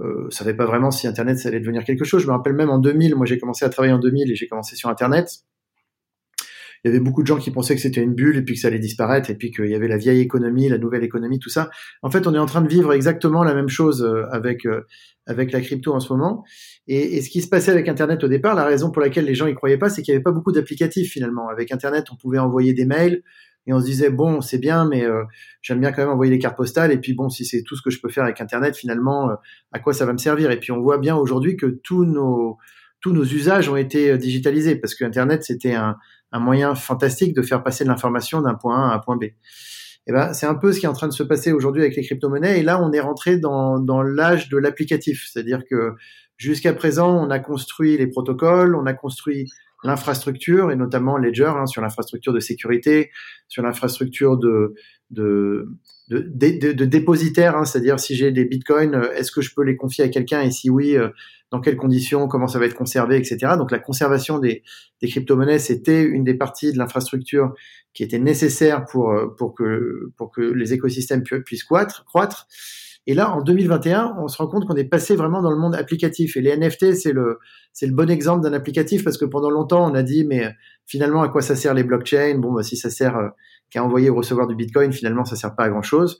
euh, 0.00 0.30
savais 0.30 0.54
pas 0.54 0.66
vraiment 0.66 0.90
si 0.90 1.06
Internet 1.06 1.38
ça 1.38 1.48
allait 1.48 1.60
devenir 1.60 1.84
quelque 1.84 2.04
chose. 2.04 2.22
Je 2.22 2.26
me 2.26 2.32
rappelle 2.32 2.54
même 2.54 2.70
en 2.70 2.78
2000, 2.78 3.14
moi 3.14 3.26
j'ai 3.26 3.38
commencé 3.38 3.64
à 3.64 3.68
travailler 3.68 3.94
en 3.94 3.98
2000 3.98 4.30
et 4.30 4.34
j'ai 4.34 4.48
commencé 4.48 4.76
sur 4.76 4.88
Internet. 4.88 5.28
Il 6.84 6.88
y 6.88 6.90
avait 6.90 7.00
beaucoup 7.00 7.22
de 7.22 7.26
gens 7.26 7.38
qui 7.38 7.50
pensaient 7.50 7.74
que 7.74 7.80
c'était 7.80 8.02
une 8.02 8.14
bulle 8.14 8.36
et 8.36 8.42
puis 8.42 8.54
que 8.54 8.60
ça 8.60 8.68
allait 8.68 8.78
disparaître 8.78 9.30
et 9.30 9.34
puis 9.34 9.50
qu'il 9.50 9.66
y 9.66 9.74
avait 9.74 9.88
la 9.88 9.96
vieille 9.96 10.20
économie, 10.20 10.68
la 10.68 10.78
nouvelle 10.78 11.02
économie, 11.02 11.38
tout 11.40 11.50
ça. 11.50 11.70
En 12.02 12.10
fait, 12.10 12.26
on 12.26 12.34
est 12.34 12.38
en 12.38 12.46
train 12.46 12.60
de 12.60 12.68
vivre 12.68 12.92
exactement 12.92 13.42
la 13.42 13.54
même 13.54 13.68
chose 13.68 14.02
euh, 14.02 14.26
avec 14.30 14.64
euh, 14.64 14.82
avec 15.26 15.52
la 15.52 15.60
crypto 15.60 15.92
en 15.92 16.00
ce 16.00 16.12
moment. 16.12 16.44
Et, 16.86 17.16
et, 17.16 17.22
ce 17.22 17.28
qui 17.28 17.42
se 17.42 17.48
passait 17.48 17.70
avec 17.70 17.88
Internet 17.88 18.22
au 18.24 18.28
départ, 18.28 18.54
la 18.54 18.64
raison 18.64 18.90
pour 18.90 19.02
laquelle 19.02 19.26
les 19.26 19.34
gens 19.34 19.46
y 19.46 19.54
croyaient 19.54 19.76
pas, 19.76 19.90
c'est 19.90 20.02
qu'il 20.02 20.12
y 20.12 20.14
avait 20.14 20.22
pas 20.22 20.32
beaucoup 20.32 20.52
d'applicatifs 20.52 21.10
finalement. 21.12 21.48
Avec 21.48 21.72
Internet, 21.72 22.06
on 22.12 22.16
pouvait 22.16 22.38
envoyer 22.38 22.72
des 22.72 22.86
mails, 22.86 23.22
et 23.68 23.72
on 23.72 23.80
se 23.80 23.84
disait 23.84 24.10
bon 24.10 24.40
c'est 24.40 24.58
bien 24.58 24.88
mais 24.88 25.04
euh, 25.04 25.22
j'aime 25.62 25.78
bien 25.78 25.92
quand 25.92 26.02
même 26.02 26.10
envoyer 26.10 26.32
des 26.32 26.38
cartes 26.38 26.56
postales 26.56 26.90
et 26.90 26.98
puis 26.98 27.12
bon 27.14 27.28
si 27.28 27.44
c'est 27.44 27.62
tout 27.62 27.76
ce 27.76 27.82
que 27.82 27.90
je 27.90 28.00
peux 28.00 28.08
faire 28.08 28.24
avec 28.24 28.40
internet 28.40 28.76
finalement 28.76 29.30
euh, 29.30 29.34
à 29.72 29.78
quoi 29.78 29.92
ça 29.92 30.06
va 30.06 30.12
me 30.12 30.18
servir? 30.18 30.50
Et 30.50 30.58
puis 30.58 30.72
on 30.72 30.80
voit 30.80 30.98
bien 30.98 31.14
aujourd'hui 31.14 31.56
que 31.56 31.66
tous 31.66 32.04
nos 32.04 32.56
tous 33.00 33.12
nos 33.12 33.24
usages 33.24 33.68
ont 33.68 33.76
été 33.76 34.10
euh, 34.10 34.16
digitalisés 34.16 34.74
parce 34.74 34.94
que 34.94 35.04
internet 35.04 35.44
c'était 35.44 35.74
un, 35.74 35.96
un 36.32 36.40
moyen 36.40 36.74
fantastique 36.74 37.34
de 37.34 37.42
faire 37.42 37.62
passer 37.62 37.84
de 37.84 37.88
l'information 37.88 38.40
d'un 38.40 38.54
point 38.54 38.88
A 38.88 38.92
à 38.92 38.96
un 38.96 38.98
point 38.98 39.16
B. 39.16 39.24
Et 40.06 40.12
ben, 40.12 40.32
c'est 40.32 40.46
un 40.46 40.54
peu 40.54 40.72
ce 40.72 40.80
qui 40.80 40.86
est 40.86 40.88
en 40.88 40.94
train 40.94 41.08
de 41.08 41.12
se 41.12 41.22
passer 41.22 41.52
aujourd'hui 41.52 41.82
avec 41.82 41.94
les 41.94 42.02
crypto-monnaies. 42.02 42.60
Et 42.60 42.62
là, 42.62 42.82
on 42.82 42.92
est 42.92 43.00
rentré 43.00 43.36
dans, 43.36 43.78
dans 43.78 44.00
l'âge 44.00 44.48
de 44.48 44.56
l'applicatif. 44.56 45.28
C'est-à-dire 45.30 45.60
que 45.68 45.96
jusqu'à 46.38 46.72
présent, 46.72 47.14
on 47.14 47.28
a 47.28 47.38
construit 47.38 47.98
les 47.98 48.06
protocoles, 48.06 48.74
on 48.74 48.86
a 48.86 48.94
construit 48.94 49.50
l'infrastructure 49.84 50.70
et 50.70 50.76
notamment 50.76 51.16
Ledger 51.16 51.52
hein, 51.56 51.66
sur 51.66 51.82
l'infrastructure 51.82 52.32
de 52.32 52.40
sécurité, 52.40 53.10
sur 53.48 53.62
l'infrastructure 53.62 54.36
de 54.36 54.74
de, 55.10 55.68
de, 56.10 56.18
de, 56.20 56.72
de 56.72 56.84
dépositaire, 56.84 57.56
hein, 57.56 57.64
c'est-à-dire 57.64 57.98
si 57.98 58.14
j'ai 58.14 58.30
des 58.30 58.44
bitcoins, 58.44 58.94
euh, 58.94 59.12
est-ce 59.14 59.32
que 59.32 59.40
je 59.40 59.54
peux 59.54 59.62
les 59.62 59.76
confier 59.76 60.04
à 60.04 60.08
quelqu'un 60.08 60.42
et 60.42 60.50
si 60.50 60.68
oui, 60.70 60.96
euh, 60.96 61.08
dans 61.50 61.60
quelles 61.60 61.76
conditions, 61.76 62.28
comment 62.28 62.46
ça 62.46 62.58
va 62.58 62.66
être 62.66 62.74
conservé, 62.74 63.16
etc. 63.16 63.54
Donc 63.56 63.70
la 63.70 63.78
conservation 63.78 64.38
des, 64.38 64.62
des 65.00 65.08
crypto-monnaies, 65.08 65.58
c'était 65.58 66.02
une 66.02 66.24
des 66.24 66.34
parties 66.34 66.72
de 66.72 66.78
l'infrastructure 66.78 67.54
qui 67.94 68.02
était 68.02 68.18
nécessaire 68.18 68.84
pour 68.84 69.12
euh, 69.12 69.34
pour 69.38 69.54
que 69.54 70.10
pour 70.16 70.30
que 70.30 70.42
les 70.42 70.74
écosystèmes 70.74 71.22
puissent 71.22 71.64
croître. 71.64 72.04
croître. 72.04 72.46
Et 73.08 73.14
là, 73.14 73.34
en 73.34 73.40
2021, 73.40 74.16
on 74.18 74.28
se 74.28 74.36
rend 74.36 74.48
compte 74.48 74.66
qu'on 74.66 74.76
est 74.76 74.84
passé 74.84 75.16
vraiment 75.16 75.40
dans 75.40 75.50
le 75.50 75.56
monde 75.56 75.74
applicatif. 75.74 76.36
Et 76.36 76.42
les 76.42 76.54
NFT, 76.54 76.92
c'est 76.92 77.12
le, 77.12 77.38
c'est 77.72 77.86
le 77.86 77.94
bon 77.94 78.10
exemple 78.10 78.42
d'un 78.42 78.52
applicatif 78.52 79.02
parce 79.02 79.16
que 79.16 79.24
pendant 79.24 79.48
longtemps, 79.48 79.90
on 79.90 79.94
a 79.94 80.02
dit, 80.02 80.26
mais 80.26 80.54
finalement, 80.84 81.22
à 81.22 81.30
quoi 81.30 81.40
ça 81.40 81.56
sert 81.56 81.72
les 81.72 81.84
blockchains? 81.84 82.36
Bon, 82.36 82.52
bah, 82.52 82.62
si 82.62 82.76
ça 82.76 82.90
sert 82.90 83.16
euh, 83.16 83.28
qu'à 83.70 83.82
envoyer 83.82 84.10
ou 84.10 84.16
recevoir 84.16 84.46
du 84.46 84.54
Bitcoin, 84.54 84.92
finalement, 84.92 85.24
ça 85.24 85.36
sert 85.36 85.56
pas 85.56 85.64
à 85.64 85.68
grand 85.70 85.80
chose. 85.80 86.18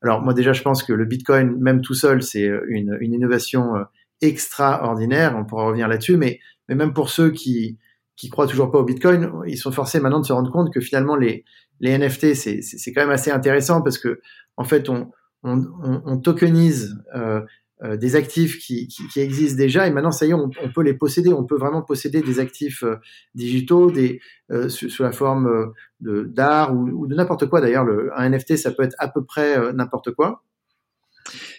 Alors, 0.00 0.22
moi, 0.22 0.32
déjà, 0.32 0.54
je 0.54 0.62
pense 0.62 0.82
que 0.82 0.94
le 0.94 1.04
Bitcoin, 1.04 1.58
même 1.58 1.82
tout 1.82 1.92
seul, 1.92 2.22
c'est 2.22 2.48
euh, 2.48 2.64
une, 2.68 2.96
une 3.02 3.12
innovation 3.12 3.76
euh, 3.76 3.84
extraordinaire. 4.22 5.36
On 5.36 5.44
pourra 5.44 5.66
revenir 5.66 5.88
là-dessus. 5.88 6.16
Mais, 6.16 6.40
mais 6.70 6.74
même 6.74 6.94
pour 6.94 7.10
ceux 7.10 7.32
qui, 7.32 7.78
qui 8.16 8.30
croient 8.30 8.46
toujours 8.46 8.70
pas 8.70 8.78
au 8.78 8.84
Bitcoin, 8.84 9.30
ils 9.46 9.58
sont 9.58 9.72
forcés 9.72 10.00
maintenant 10.00 10.20
de 10.20 10.26
se 10.26 10.32
rendre 10.32 10.50
compte 10.50 10.72
que 10.72 10.80
finalement, 10.80 11.16
les, 11.16 11.44
les 11.80 11.98
NFT, 11.98 12.32
c'est, 12.32 12.62
c'est 12.62 12.94
quand 12.94 13.02
même 13.02 13.10
assez 13.10 13.30
intéressant 13.30 13.82
parce 13.82 13.98
que, 13.98 14.22
en 14.56 14.64
fait, 14.64 14.88
on, 14.88 15.10
on, 15.42 15.58
on, 15.82 16.02
on 16.04 16.18
tokenise 16.18 16.96
euh, 17.14 17.40
euh, 17.82 17.96
des 17.96 18.14
actifs 18.14 18.58
qui, 18.58 18.88
qui, 18.88 19.08
qui, 19.08 19.20
existent 19.20 19.56
déjà 19.56 19.86
et 19.86 19.90
maintenant 19.90 20.10
ça 20.10 20.26
y 20.26 20.30
est, 20.30 20.34
on, 20.34 20.50
on, 20.62 20.70
peut 20.70 20.82
les 20.82 20.92
posséder. 20.92 21.32
On 21.32 21.44
peut 21.44 21.56
vraiment 21.56 21.80
posséder 21.80 22.20
des 22.20 22.38
actifs 22.38 22.82
euh, 22.82 22.96
digitaux, 23.34 23.90
des 23.90 24.20
euh, 24.50 24.68
sous, 24.68 24.90
sous, 24.90 25.02
la 25.02 25.12
forme 25.12 25.72
euh, 26.04 26.24
d'art 26.28 26.74
ou, 26.74 26.90
ou, 26.90 27.06
de 27.06 27.14
n'importe 27.14 27.46
quoi. 27.46 27.62
D'ailleurs, 27.62 27.86
un 28.14 28.28
NFT 28.28 28.58
ça 28.58 28.70
peut 28.70 28.82
être 28.82 28.94
à 28.98 29.08
peu 29.08 29.24
près 29.24 29.72
n'importe 29.72 30.10
quoi. 30.10 30.42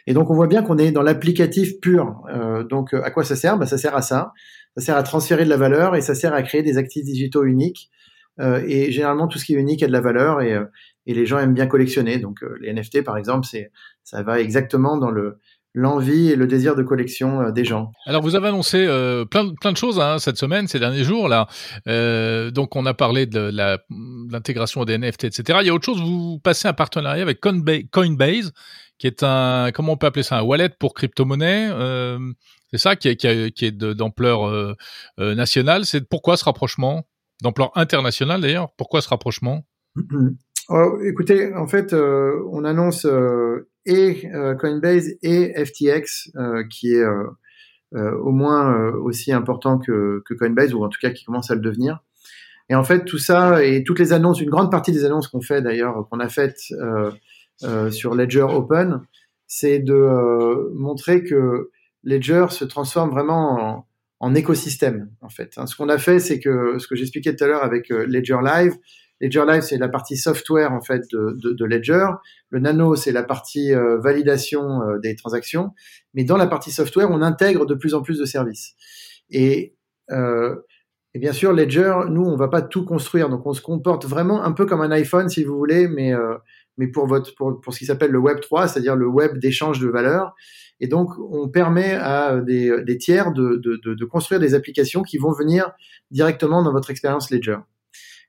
Et 0.05 0.13
donc 0.13 0.29
on 0.29 0.35
voit 0.35 0.45
bien 0.45 0.61
qu'on 0.61 0.77
est 0.77 0.91
dans 0.91 1.01
l'applicatif 1.01 1.79
pur. 1.79 2.21
donc 2.69 2.93
à 2.93 3.09
quoi 3.09 3.23
ça 3.23 3.35
sert? 3.35 3.57
Bah, 3.57 3.65
Ça 3.65 3.79
sert 3.79 3.95
à 3.95 4.03
ça. 4.03 4.31
Ça 4.77 4.85
sert 4.85 4.97
à 4.97 5.03
transférer 5.03 5.43
de 5.43 5.49
la 5.49 5.57
valeur 5.57 5.95
et 5.95 6.01
ça 6.01 6.13
sert 6.13 6.35
à 6.35 6.43
créer 6.43 6.61
des 6.61 6.77
actifs 6.77 7.03
digitaux 7.03 7.45
uniques. 7.45 7.89
et 8.39 8.91
généralement 8.91 9.27
tout 9.27 9.39
ce 9.39 9.45
qui 9.45 9.55
est 9.55 9.59
unique 9.59 9.81
a 9.81 9.87
de 9.87 9.91
la 9.91 10.01
valeur 10.01 10.41
et 10.41 10.55
et 11.05 11.13
les 11.13 11.25
gens 11.25 11.39
aiment 11.39 11.53
bien 11.53 11.67
collectionner. 11.67 12.17
Donc 12.17 12.43
euh, 12.43 12.57
les 12.61 12.73
NFT 12.73 13.03
par 13.03 13.17
exemple, 13.17 13.47
c'est 13.49 13.71
ça 14.03 14.23
va 14.23 14.39
exactement 14.39 14.97
dans 14.97 15.11
le 15.11 15.39
l'envie 15.73 16.29
et 16.29 16.35
le 16.35 16.47
désir 16.47 16.75
de 16.75 16.83
collection 16.83 17.41
euh, 17.41 17.51
des 17.51 17.63
gens. 17.63 17.91
Alors 18.05 18.21
vous 18.21 18.35
avez 18.35 18.49
annoncé 18.49 18.85
euh, 18.85 19.25
plein, 19.25 19.53
plein 19.53 19.71
de 19.71 19.77
choses 19.77 19.99
hein, 19.99 20.19
cette 20.19 20.37
semaine, 20.37 20.67
ces 20.67 20.79
derniers 20.79 21.03
jours 21.03 21.27
là. 21.27 21.47
Euh, 21.87 22.51
donc 22.51 22.75
on 22.75 22.85
a 22.85 22.93
parlé 22.93 23.25
de 23.25 23.51
l'intégration 24.29 24.83
des 24.85 24.97
NFT, 24.97 25.25
etc. 25.25 25.59
Il 25.61 25.67
y 25.67 25.69
a 25.69 25.73
autre 25.73 25.85
chose, 25.85 26.01
vous 26.01 26.39
passez 26.39 26.67
un 26.67 26.73
partenariat 26.73 27.21
avec 27.21 27.39
Coinbase, 27.39 28.51
qui 28.97 29.07
est 29.07 29.23
un, 29.23 29.71
comment 29.73 29.93
on 29.93 29.97
peut 29.97 30.07
appeler 30.07 30.23
ça, 30.23 30.37
un 30.37 30.43
wallet 30.43 30.69
pour 30.69 30.93
crypto-monnaie. 30.93 31.69
C'est 32.71 32.77
ça 32.77 32.95
qui 32.95 33.09
est, 33.09 33.15
qui 33.17 33.27
est, 33.27 33.51
qui 33.51 33.65
est 33.65 33.71
d'ampleur 33.71 34.75
nationale. 35.17 35.85
C'est 35.85 36.07
pourquoi 36.07 36.37
ce 36.37 36.45
rapprochement? 36.45 37.07
D'ampleur 37.41 37.71
internationale 37.75 38.39
d'ailleurs? 38.39 38.69
Pourquoi 38.77 39.01
ce 39.01 39.09
rapprochement? 39.09 39.65
Écoutez, 41.03 41.53
en 41.53 41.67
fait, 41.67 41.93
on 41.93 42.63
annonce 42.63 43.07
et 43.85 44.29
Coinbase 44.59 45.09
et 45.21 45.65
FTX, 45.65 46.31
qui 46.69 46.93
est 46.93 47.05
au 47.93 48.31
moins 48.31 48.91
aussi 48.93 49.31
important 49.31 49.79
que, 49.79 50.23
Coinbase, 50.37 50.73
ou 50.73 50.83
en 50.83 50.89
tout 50.89 50.99
cas 51.01 51.11
qui 51.11 51.25
commence 51.25 51.51
à 51.51 51.55
le 51.55 51.61
devenir. 51.61 52.01
Et 52.71 52.75
en 52.75 52.85
fait, 52.85 53.03
tout 53.03 53.17
ça 53.17 53.65
et 53.65 53.83
toutes 53.83 53.99
les 53.99 54.13
annonces, 54.13 54.39
une 54.39 54.49
grande 54.49 54.71
partie 54.71 54.93
des 54.93 55.03
annonces 55.03 55.27
qu'on 55.27 55.41
fait 55.41 55.61
d'ailleurs, 55.61 56.07
qu'on 56.09 56.21
a 56.21 56.29
faites 56.29 56.61
euh, 56.71 57.11
euh, 57.63 57.91
sur 57.91 58.15
Ledger 58.15 58.43
Open, 58.43 59.01
c'est 59.45 59.79
de 59.79 59.93
euh, 59.93 60.71
montrer 60.73 61.21
que 61.25 61.69
Ledger 62.05 62.45
se 62.49 62.63
transforme 62.63 63.09
vraiment 63.09 63.85
en, 64.21 64.35
écosystème 64.35 65.09
en 65.19 65.27
fait. 65.27 65.57
Hein, 65.57 65.67
ce 65.67 65.75
qu'on 65.75 65.89
a 65.89 65.97
fait, 65.97 66.19
c'est 66.19 66.39
que 66.39 66.79
ce 66.79 66.87
que 66.87 66.95
j'expliquais 66.95 67.35
tout 67.35 67.43
à 67.43 67.47
l'heure 67.47 67.63
avec 67.63 67.89
Ledger 67.89 68.39
Live, 68.41 68.77
Ledger 69.21 69.45
Live 69.47 69.61
c'est 69.61 69.77
la 69.77 69.87
partie 69.87 70.17
software 70.17 70.73
en 70.73 70.81
fait 70.81 71.03
de, 71.11 71.65
Ledger, 71.65 72.07
le 72.49 72.59
Nano 72.59 72.95
c'est 72.95 73.11
la 73.11 73.23
partie 73.23 73.71
validation 73.73 74.81
des 75.01 75.15
transactions, 75.15 75.71
mais 76.13 76.23
dans 76.23 76.37
la 76.37 76.47
partie 76.47 76.71
software 76.71 77.09
on 77.11 77.21
intègre 77.21 77.65
de 77.65 77.75
plus 77.75 77.93
en 77.93 78.01
plus 78.01 78.19
de 78.19 78.25
services. 78.25 78.73
Et 79.29 79.75
euh, 80.11 80.55
et 81.13 81.19
bien 81.19 81.33
sûr, 81.33 81.51
Ledger, 81.51 81.93
nous, 82.09 82.23
on 82.23 82.37
va 82.37 82.47
pas 82.47 82.61
tout 82.61 82.85
construire, 82.85 83.27
donc 83.27 83.45
on 83.45 83.53
se 83.53 83.61
comporte 83.61 84.05
vraiment 84.05 84.43
un 84.43 84.53
peu 84.53 84.65
comme 84.65 84.81
un 84.81 84.91
iPhone, 84.91 85.27
si 85.27 85.43
vous 85.43 85.57
voulez, 85.57 85.87
mais 85.87 86.13
euh, 86.13 86.37
mais 86.77 86.87
pour 86.87 87.05
votre 87.05 87.35
pour, 87.35 87.59
pour 87.59 87.73
ce 87.73 87.79
qui 87.79 87.85
s'appelle 87.85 88.11
le 88.11 88.19
Web 88.19 88.39
3, 88.39 88.69
c'est-à-dire 88.69 88.95
le 88.95 89.07
web 89.07 89.37
d'échange 89.37 89.79
de 89.79 89.89
valeurs. 89.89 90.33
Et 90.79 90.87
donc, 90.87 91.09
on 91.19 91.49
permet 91.49 91.93
à 91.93 92.39
des, 92.39 92.97
tiers 92.97 93.33
de, 93.33 93.61
de, 93.61 94.05
construire 94.05 94.39
des 94.39 94.55
applications 94.55 95.03
qui 95.03 95.19
vont 95.19 95.31
venir 95.31 95.71
directement 96.09 96.63
dans 96.63 96.71
votre 96.71 96.89
expérience 96.89 97.29
Ledger. 97.29 97.57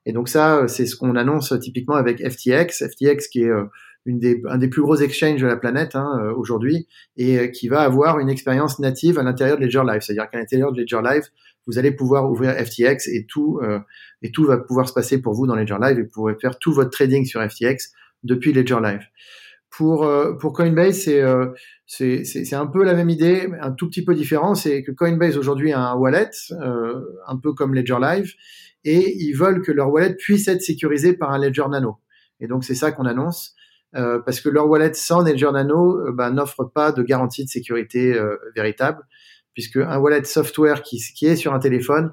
Et 0.06 0.12
donc 0.12 0.28
ça, 0.28 0.66
c'est 0.68 0.86
ce 0.86 0.96
qu'on 0.96 1.16
annonce 1.16 1.54
typiquement 1.60 1.94
avec 1.94 2.18
FTX, 2.18 2.88
FTX 2.88 3.28
qui 3.30 3.42
est 3.42 3.50
euh, 3.50 3.64
une 4.04 4.18
des, 4.18 4.42
un 4.48 4.58
des 4.58 4.68
plus 4.68 4.82
gros 4.82 4.96
exchanges 4.96 5.40
de 5.40 5.46
la 5.46 5.56
planète 5.56 5.94
hein, 5.94 6.18
euh, 6.20 6.34
aujourd'hui 6.34 6.88
et 7.16 7.52
qui 7.52 7.68
va 7.68 7.82
avoir 7.82 8.18
une 8.18 8.28
expérience 8.28 8.80
native 8.80 9.18
à 9.18 9.22
l'intérieur 9.22 9.58
de 9.58 9.62
Ledger 9.64 9.82
Live. 9.86 10.00
C'est-à-dire 10.00 10.28
qu'à 10.28 10.38
l'intérieur 10.38 10.72
de 10.72 10.80
Ledger 10.80 11.00
Live, 11.04 11.22
vous 11.66 11.78
allez 11.78 11.92
pouvoir 11.92 12.30
ouvrir 12.30 12.52
FTX 12.54 13.08
et 13.08 13.26
tout 13.28 13.60
euh, 13.62 13.78
et 14.22 14.30
tout 14.30 14.44
va 14.44 14.58
pouvoir 14.58 14.88
se 14.88 14.94
passer 14.94 15.20
pour 15.20 15.34
vous 15.34 15.46
dans 15.46 15.54
Ledger 15.54 15.76
Live 15.80 15.98
et 15.98 16.02
vous 16.02 16.10
pourrez 16.12 16.34
faire 16.40 16.58
tout 16.58 16.72
votre 16.72 16.90
trading 16.90 17.24
sur 17.24 17.42
FTX 17.42 17.92
depuis 18.24 18.52
Ledger 18.52 18.78
Live. 18.82 19.02
Pour 19.70 20.04
euh, 20.04 20.34
pour 20.34 20.52
Coinbase, 20.52 21.00
c'est 21.02 21.20
euh, 21.20 21.46
c'est 21.86 22.54
un 22.54 22.66
peu 22.66 22.84
la 22.84 22.94
même 22.94 23.10
idée, 23.10 23.48
un 23.60 23.72
tout 23.72 23.88
petit 23.88 24.04
peu 24.04 24.14
différent, 24.14 24.54
c'est 24.54 24.82
que 24.82 24.92
Coinbase 24.92 25.36
aujourd'hui 25.36 25.72
a 25.72 25.80
un 25.80 25.94
wallet 25.94 26.30
un 26.50 27.36
peu 27.36 27.52
comme 27.52 27.74
Ledger 27.74 27.98
Live 28.00 28.32
et 28.84 29.16
ils 29.16 29.32
veulent 29.32 29.62
que 29.62 29.72
leur 29.72 29.90
wallet 29.90 30.14
puisse 30.14 30.48
être 30.48 30.62
sécurisé 30.62 31.12
par 31.12 31.30
un 31.30 31.38
Ledger 31.38 31.68
Nano. 31.70 31.98
Et 32.40 32.46
donc 32.46 32.64
c'est 32.64 32.74
ça 32.74 32.92
qu'on 32.92 33.06
annonce. 33.06 33.54
Euh, 33.94 34.20
parce 34.20 34.40
que 34.40 34.48
leur 34.48 34.68
wallet 34.68 34.94
sans 34.94 35.22
Ledger 35.22 35.50
Nano 35.52 36.12
bah, 36.12 36.30
n'offre 36.30 36.64
pas 36.64 36.92
de 36.92 37.02
garantie 37.02 37.44
de 37.44 37.50
sécurité 37.50 38.18
véritable 38.56 39.02
puisque 39.54 39.76
un 39.76 39.98
wallet 39.98 40.24
software 40.24 40.82
qui, 40.82 40.98
qui 41.14 41.26
est 41.26 41.36
sur 41.36 41.52
un 41.52 41.58
téléphone, 41.58 42.12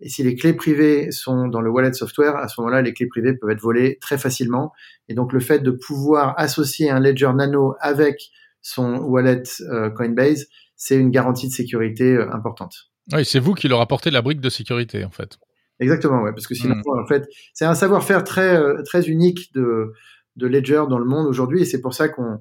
et 0.00 0.08
si 0.08 0.22
les 0.22 0.34
clés 0.34 0.54
privées 0.54 1.10
sont 1.10 1.48
dans 1.48 1.60
le 1.60 1.70
wallet 1.70 1.92
software, 1.92 2.36
à 2.36 2.48
ce 2.48 2.60
moment-là, 2.60 2.80
les 2.80 2.94
clés 2.94 3.06
privées 3.06 3.34
peuvent 3.34 3.50
être 3.50 3.60
volées 3.60 3.98
très 4.00 4.16
facilement. 4.16 4.72
Et 5.08 5.14
donc, 5.14 5.32
le 5.32 5.40
fait 5.40 5.58
de 5.58 5.70
pouvoir 5.70 6.34
associer 6.38 6.90
un 6.90 7.00
Ledger 7.00 7.32
Nano 7.34 7.74
avec 7.80 8.30
son 8.62 8.96
wallet 8.96 9.42
euh, 9.60 9.90
Coinbase, 9.90 10.46
c'est 10.76 10.96
une 10.96 11.10
garantie 11.10 11.48
de 11.48 11.52
sécurité 11.52 12.14
euh, 12.14 12.32
importante. 12.32 12.90
Oui, 13.12 13.24
c'est 13.24 13.40
vous 13.40 13.54
qui 13.54 13.68
leur 13.68 13.80
apportez 13.80 14.10
la 14.10 14.22
brique 14.22 14.40
de 14.40 14.48
sécurité, 14.48 15.04
en 15.04 15.10
fait. 15.10 15.38
Exactement, 15.80 16.22
ouais, 16.22 16.32
parce 16.32 16.46
que 16.46 16.54
sinon, 16.54 16.76
hmm. 16.76 17.00
en 17.02 17.06
fait, 17.06 17.26
c'est 17.54 17.64
un 17.64 17.74
savoir-faire 17.74 18.22
très 18.22 18.56
euh, 18.56 18.82
très 18.82 19.08
unique 19.08 19.52
de 19.54 19.92
de 20.36 20.46
Ledger 20.46 20.84
dans 20.88 20.98
le 20.98 21.04
monde 21.04 21.26
aujourd'hui, 21.26 21.62
et 21.62 21.64
c'est 21.64 21.80
pour 21.80 21.94
ça 21.94 22.08
qu'on 22.08 22.38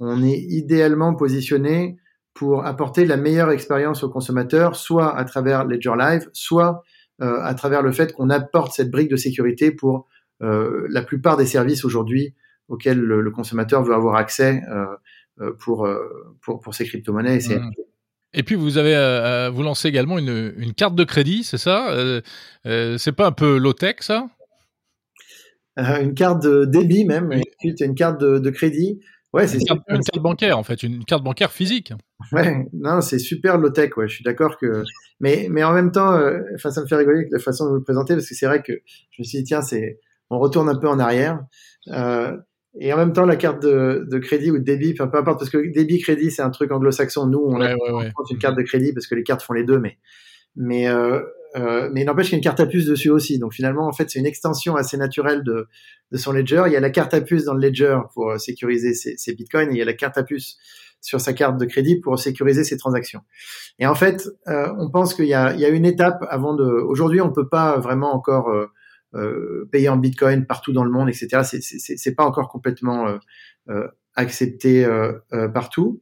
on 0.00 0.22
est 0.22 0.38
idéalement 0.38 1.14
positionné 1.14 1.96
pour 2.34 2.64
apporter 2.64 3.04
la 3.04 3.16
meilleure 3.16 3.50
expérience 3.50 4.02
aux 4.02 4.10
consommateurs, 4.10 4.76
soit 4.76 5.16
à 5.16 5.24
travers 5.24 5.64
Ledger 5.64 5.92
Live, 5.98 6.28
soit 6.32 6.82
euh, 7.20 7.40
à 7.42 7.54
travers 7.54 7.82
le 7.82 7.92
fait 7.92 8.12
qu'on 8.12 8.30
apporte 8.30 8.72
cette 8.72 8.90
brique 8.90 9.10
de 9.10 9.16
sécurité 9.16 9.70
pour 9.70 10.08
euh, 10.42 10.86
la 10.88 11.02
plupart 11.02 11.36
des 11.36 11.46
services 11.46 11.84
aujourd'hui 11.84 12.34
auxquels 12.68 12.98
le, 12.98 13.30
consommateur 13.30 13.82
veut 13.82 13.94
avoir 13.94 14.16
accès 14.16 14.62
euh, 14.70 15.52
pour, 15.58 15.88
pour, 16.40 16.60
pour 16.60 16.74
ses 16.74 16.84
crypto-monnaies. 16.86 17.50
Et, 17.50 17.58
mmh. 17.58 17.70
Et 18.34 18.42
puis 18.42 18.54
vous 18.54 18.78
avez 18.78 19.50
vous 19.52 19.62
lancez 19.62 19.88
également 19.88 20.18
une, 20.18 20.54
une 20.56 20.74
carte 20.74 20.94
de 20.94 21.04
crédit, 21.04 21.44
c'est 21.44 21.58
ça 21.58 21.94
C'est 22.64 23.12
pas 23.12 23.26
un 23.26 23.32
peu 23.32 23.58
low 23.58 23.72
tech 23.72 23.96
ça 24.00 24.28
Une 25.76 26.14
carte 26.14 26.42
de 26.42 26.64
débit 26.64 27.04
même, 27.04 27.28
oui. 27.28 27.42
une 27.80 27.94
carte 27.94 28.20
de, 28.20 28.38
de 28.38 28.50
crédit 28.50 29.00
Ouais, 29.32 29.46
c'est 29.46 29.58
une, 29.58 29.64
carte, 29.64 30.18
bancaire 30.18 30.58
en 30.58 30.62
fait, 30.62 30.82
une, 30.82 31.04
carte 31.06 31.24
bancaire 31.24 31.50
physique. 31.52 31.94
Ouais, 32.32 32.66
non, 32.74 33.00
c'est 33.00 33.18
super 33.18 33.56
low 33.56 33.70
tech. 33.70 33.96
Ouais, 33.96 34.06
je 34.06 34.16
suis 34.16 34.24
d'accord 34.24 34.58
que, 34.58 34.84
mais 35.20 35.48
mais 35.50 35.64
en 35.64 35.72
même 35.72 35.90
temps, 35.90 36.12
euh, 36.12 36.40
enfin, 36.54 36.70
ça 36.70 36.82
me 36.82 36.86
fait 36.86 36.96
rigoler 36.96 37.26
la 37.30 37.38
façon 37.38 37.64
de 37.64 37.70
vous 37.70 37.76
le 37.76 37.82
présenter 37.82 38.14
parce 38.14 38.28
que 38.28 38.34
c'est 38.34 38.46
vrai 38.46 38.62
que 38.62 38.72
je 39.10 39.22
me 39.22 39.24
suis 39.24 39.38
dit 39.38 39.44
tiens, 39.44 39.62
c'est, 39.62 40.00
on 40.28 40.38
retourne 40.38 40.68
un 40.68 40.76
peu 40.76 40.88
en 40.88 40.98
arrière. 40.98 41.40
Euh, 42.76 42.78
et 42.80 42.92
en 42.92 42.96
même 42.96 43.12
temps, 43.12 43.26
la 43.26 43.36
carte 43.36 43.62
de, 43.62 44.06
de 44.10 44.18
crédit 44.18 44.50
ou 44.50 44.58
de 44.58 44.64
débit, 44.64 44.94
peu 44.94 45.04
importe, 45.04 45.38
parce 45.38 45.50
que 45.50 45.72
débit 45.72 46.00
crédit 46.00 46.30
c'est 46.30 46.42
un 46.42 46.50
truc 46.50 46.70
anglo-saxon. 46.72 47.26
Nous, 47.26 47.42
on 47.44 47.60
a 47.60 47.72
une 47.72 48.38
carte 48.38 48.56
de 48.56 48.62
crédit 48.62 48.92
parce 48.92 49.06
que 49.06 49.14
les 49.14 49.22
cartes 49.22 49.42
font 49.42 49.52
les 49.52 49.64
deux, 49.64 49.78
mais 49.78 49.98
mais 50.56 50.88
euh, 50.88 51.20
euh, 51.56 51.90
mais 51.92 52.02
il 52.02 52.04
n'empêche 52.04 52.26
qu'il 52.26 52.34
y 52.34 52.36
a 52.36 52.38
une 52.38 52.44
carte 52.44 52.60
à 52.60 52.66
puce 52.66 52.86
dessus 52.86 53.10
aussi. 53.10 53.38
Donc 53.38 53.52
finalement, 53.52 53.86
en 53.86 53.92
fait, 53.92 54.10
c'est 54.10 54.18
une 54.18 54.26
extension 54.26 54.76
assez 54.76 54.96
naturelle 54.96 55.42
de, 55.44 55.68
de 56.10 56.16
son 56.16 56.32
ledger. 56.32 56.64
Il 56.66 56.72
y 56.72 56.76
a 56.76 56.80
la 56.80 56.90
carte 56.90 57.12
à 57.14 57.20
puce 57.20 57.44
dans 57.44 57.54
le 57.54 57.60
ledger 57.60 57.98
pour 58.14 58.30
euh, 58.30 58.38
sécuriser 58.38 58.94
ses, 58.94 59.16
ses, 59.16 59.34
bitcoins 59.34 59.68
et 59.70 59.72
il 59.72 59.78
y 59.78 59.82
a 59.82 59.84
la 59.84 59.92
carte 59.92 60.16
à 60.16 60.22
puce 60.22 60.56
sur 61.00 61.20
sa 61.20 61.32
carte 61.32 61.58
de 61.58 61.64
crédit 61.64 62.00
pour 62.00 62.18
sécuriser 62.18 62.64
ses 62.64 62.76
transactions. 62.76 63.20
Et 63.78 63.86
en 63.86 63.94
fait, 63.94 64.28
euh, 64.48 64.72
on 64.78 64.90
pense 64.90 65.14
qu'il 65.14 65.26
y 65.26 65.34
a, 65.34 65.52
il 65.52 65.60
y 65.60 65.64
a 65.64 65.68
une 65.68 65.84
étape 65.84 66.24
avant 66.30 66.54
de. 66.54 66.64
Aujourd'hui, 66.64 67.20
on 67.20 67.32
peut 67.32 67.48
pas 67.48 67.78
vraiment 67.78 68.14
encore 68.14 68.50
euh, 69.14 69.18
euh 69.18 69.68
payer 69.70 69.88
en 69.88 69.96
bitcoin 69.96 70.46
partout 70.46 70.72
dans 70.72 70.84
le 70.84 70.90
monde, 70.90 71.08
etc. 71.08 71.42
C'est, 71.44 71.62
c'est, 71.62 71.96
c'est 71.96 72.14
pas 72.14 72.24
encore 72.24 72.48
complètement 72.48 73.06
accepté 74.14 74.86
partout. 75.52 76.00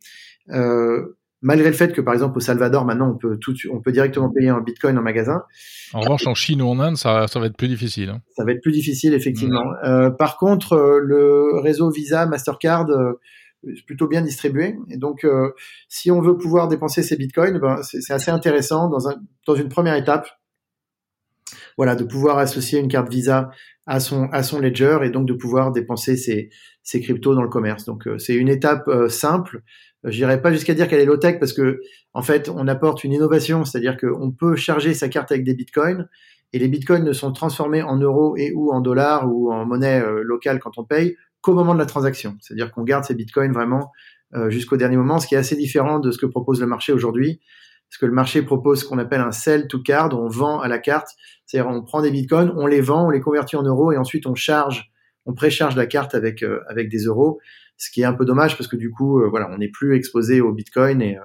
Euh, 0.50 1.16
malgré 1.42 1.68
le 1.68 1.74
fait 1.74 1.92
que 1.92 2.00
par 2.00 2.14
exemple 2.14 2.36
au 2.38 2.40
Salvador 2.40 2.84
maintenant 2.84 3.10
on 3.10 3.16
peut 3.16 3.38
tout 3.38 3.54
on 3.70 3.80
peut 3.80 3.92
directement 3.92 4.30
payer 4.30 4.50
en 4.50 4.60
bitcoin 4.60 4.98
en 4.98 5.02
magasin. 5.02 5.42
En 5.92 6.00
revanche 6.00 6.26
en 6.26 6.34
Chine 6.34 6.62
ou 6.62 6.68
en 6.68 6.78
Inde 6.80 6.96
ça, 6.96 7.26
ça 7.28 7.40
va 7.40 7.46
être 7.46 7.56
plus 7.56 7.68
difficile. 7.68 8.10
Hein. 8.10 8.20
Ça 8.36 8.44
va 8.44 8.52
être 8.52 8.62
plus 8.62 8.72
difficile 8.72 9.14
effectivement. 9.14 9.64
Mmh. 9.64 9.84
Euh, 9.84 10.10
par 10.10 10.36
contre 10.36 10.74
euh, 10.74 11.00
le 11.02 11.60
réseau 11.60 11.90
Visa 11.90 12.26
Mastercard 12.26 12.90
euh, 12.90 13.20
est 13.66 13.84
plutôt 13.86 14.06
bien 14.06 14.22
distribué 14.22 14.76
et 14.90 14.96
donc 14.96 15.24
euh, 15.24 15.50
si 15.88 16.10
on 16.10 16.20
veut 16.20 16.36
pouvoir 16.36 16.68
dépenser 16.68 17.02
ses 17.02 17.16
bitcoins 17.16 17.58
ben, 17.58 17.82
c'est 17.82 18.12
assez 18.12 18.30
intéressant 18.30 18.88
dans 18.88 19.08
un 19.08 19.16
dans 19.46 19.54
une 19.54 19.68
première 19.68 19.94
étape 19.94 20.28
voilà 21.76 21.94
de 21.94 22.04
pouvoir 22.04 22.38
associer 22.38 22.78
une 22.78 22.88
carte 22.88 23.10
Visa 23.10 23.50
à 23.86 24.00
son 24.00 24.28
à 24.32 24.42
son 24.42 24.60
ledger 24.60 24.98
et 25.02 25.10
donc 25.10 25.26
de 25.26 25.32
pouvoir 25.32 25.72
dépenser 25.72 26.16
ses 26.16 26.50
ses 26.82 27.00
cryptos 27.00 27.34
dans 27.34 27.42
le 27.42 27.48
commerce. 27.48 27.84
Donc 27.84 28.08
c'est 28.18 28.34
une 28.34 28.48
étape 28.48 28.88
simple 29.08 29.62
J'irai 30.04 30.40
pas 30.40 30.52
jusqu'à 30.52 30.72
dire 30.72 30.88
qu'elle 30.88 31.00
est 31.00 31.06
low 31.06 31.18
tech 31.18 31.38
parce 31.38 31.52
que 31.52 31.80
en 32.14 32.22
fait, 32.22 32.48
on 32.48 32.66
apporte 32.68 33.04
une 33.04 33.12
innovation, 33.12 33.64
c'est-à-dire 33.64 33.96
qu'on 33.98 34.30
peut 34.30 34.56
charger 34.56 34.94
sa 34.94 35.08
carte 35.08 35.30
avec 35.30 35.44
des 35.44 35.54
bitcoins 35.54 36.08
et 36.52 36.58
les 36.58 36.68
bitcoins 36.68 37.04
ne 37.04 37.12
sont 37.12 37.32
transformés 37.32 37.82
en 37.82 37.96
euros 37.96 38.34
et 38.36 38.52
ou 38.54 38.72
en 38.72 38.80
dollars 38.80 39.30
ou 39.30 39.52
en 39.52 39.66
monnaie 39.66 40.00
euh, 40.00 40.22
locale 40.24 40.58
quand 40.58 40.78
on 40.78 40.84
paye 40.84 41.16
qu'au 41.42 41.54
moment 41.54 41.74
de 41.74 41.78
la 41.78 41.86
transaction. 41.86 42.36
C'est-à-dire 42.40 42.72
qu'on 42.72 42.82
garde 42.82 43.04
ces 43.04 43.14
bitcoins 43.14 43.52
vraiment 43.52 43.92
euh, 44.34 44.48
jusqu'au 44.48 44.76
dernier 44.76 44.96
moment, 44.96 45.18
ce 45.18 45.26
qui 45.26 45.34
est 45.34 45.38
assez 45.38 45.56
différent 45.56 45.98
de 45.98 46.10
ce 46.10 46.18
que 46.18 46.26
propose 46.26 46.60
le 46.60 46.66
marché 46.66 46.92
aujourd'hui. 46.92 47.40
Parce 47.90 47.98
que 47.98 48.06
le 48.06 48.12
marché 48.12 48.42
propose 48.42 48.80
ce 48.80 48.84
qu'on 48.84 48.98
appelle 48.98 49.20
un 49.20 49.32
sell 49.32 49.66
to 49.66 49.80
card, 49.82 50.18
on 50.18 50.28
vend 50.28 50.60
à 50.60 50.68
la 50.68 50.78
carte, 50.78 51.08
c'est-à-dire 51.44 51.70
on 51.70 51.82
prend 51.82 52.00
des 52.00 52.10
bitcoins, 52.10 52.52
on 52.56 52.66
les 52.66 52.80
vend, 52.80 53.08
on 53.08 53.10
les 53.10 53.20
convertit 53.20 53.56
en 53.56 53.62
euros 53.62 53.92
et 53.92 53.96
ensuite 53.96 54.26
on 54.26 54.34
charge, 54.34 54.92
on 55.26 55.34
précharge 55.34 55.76
la 55.76 55.86
carte 55.86 56.14
avec 56.14 56.42
euh, 56.42 56.60
avec 56.68 56.88
des 56.88 57.04
euros 57.04 57.40
ce 57.80 57.90
qui 57.90 58.02
est 58.02 58.04
un 58.04 58.12
peu 58.12 58.24
dommage 58.24 58.56
parce 58.56 58.68
que 58.68 58.76
du 58.76 58.90
coup, 58.90 59.20
euh, 59.20 59.28
voilà, 59.28 59.48
on 59.50 59.58
n'est 59.58 59.68
plus 59.68 59.96
exposé 59.96 60.40
au 60.40 60.52
Bitcoin 60.52 61.00
et, 61.00 61.18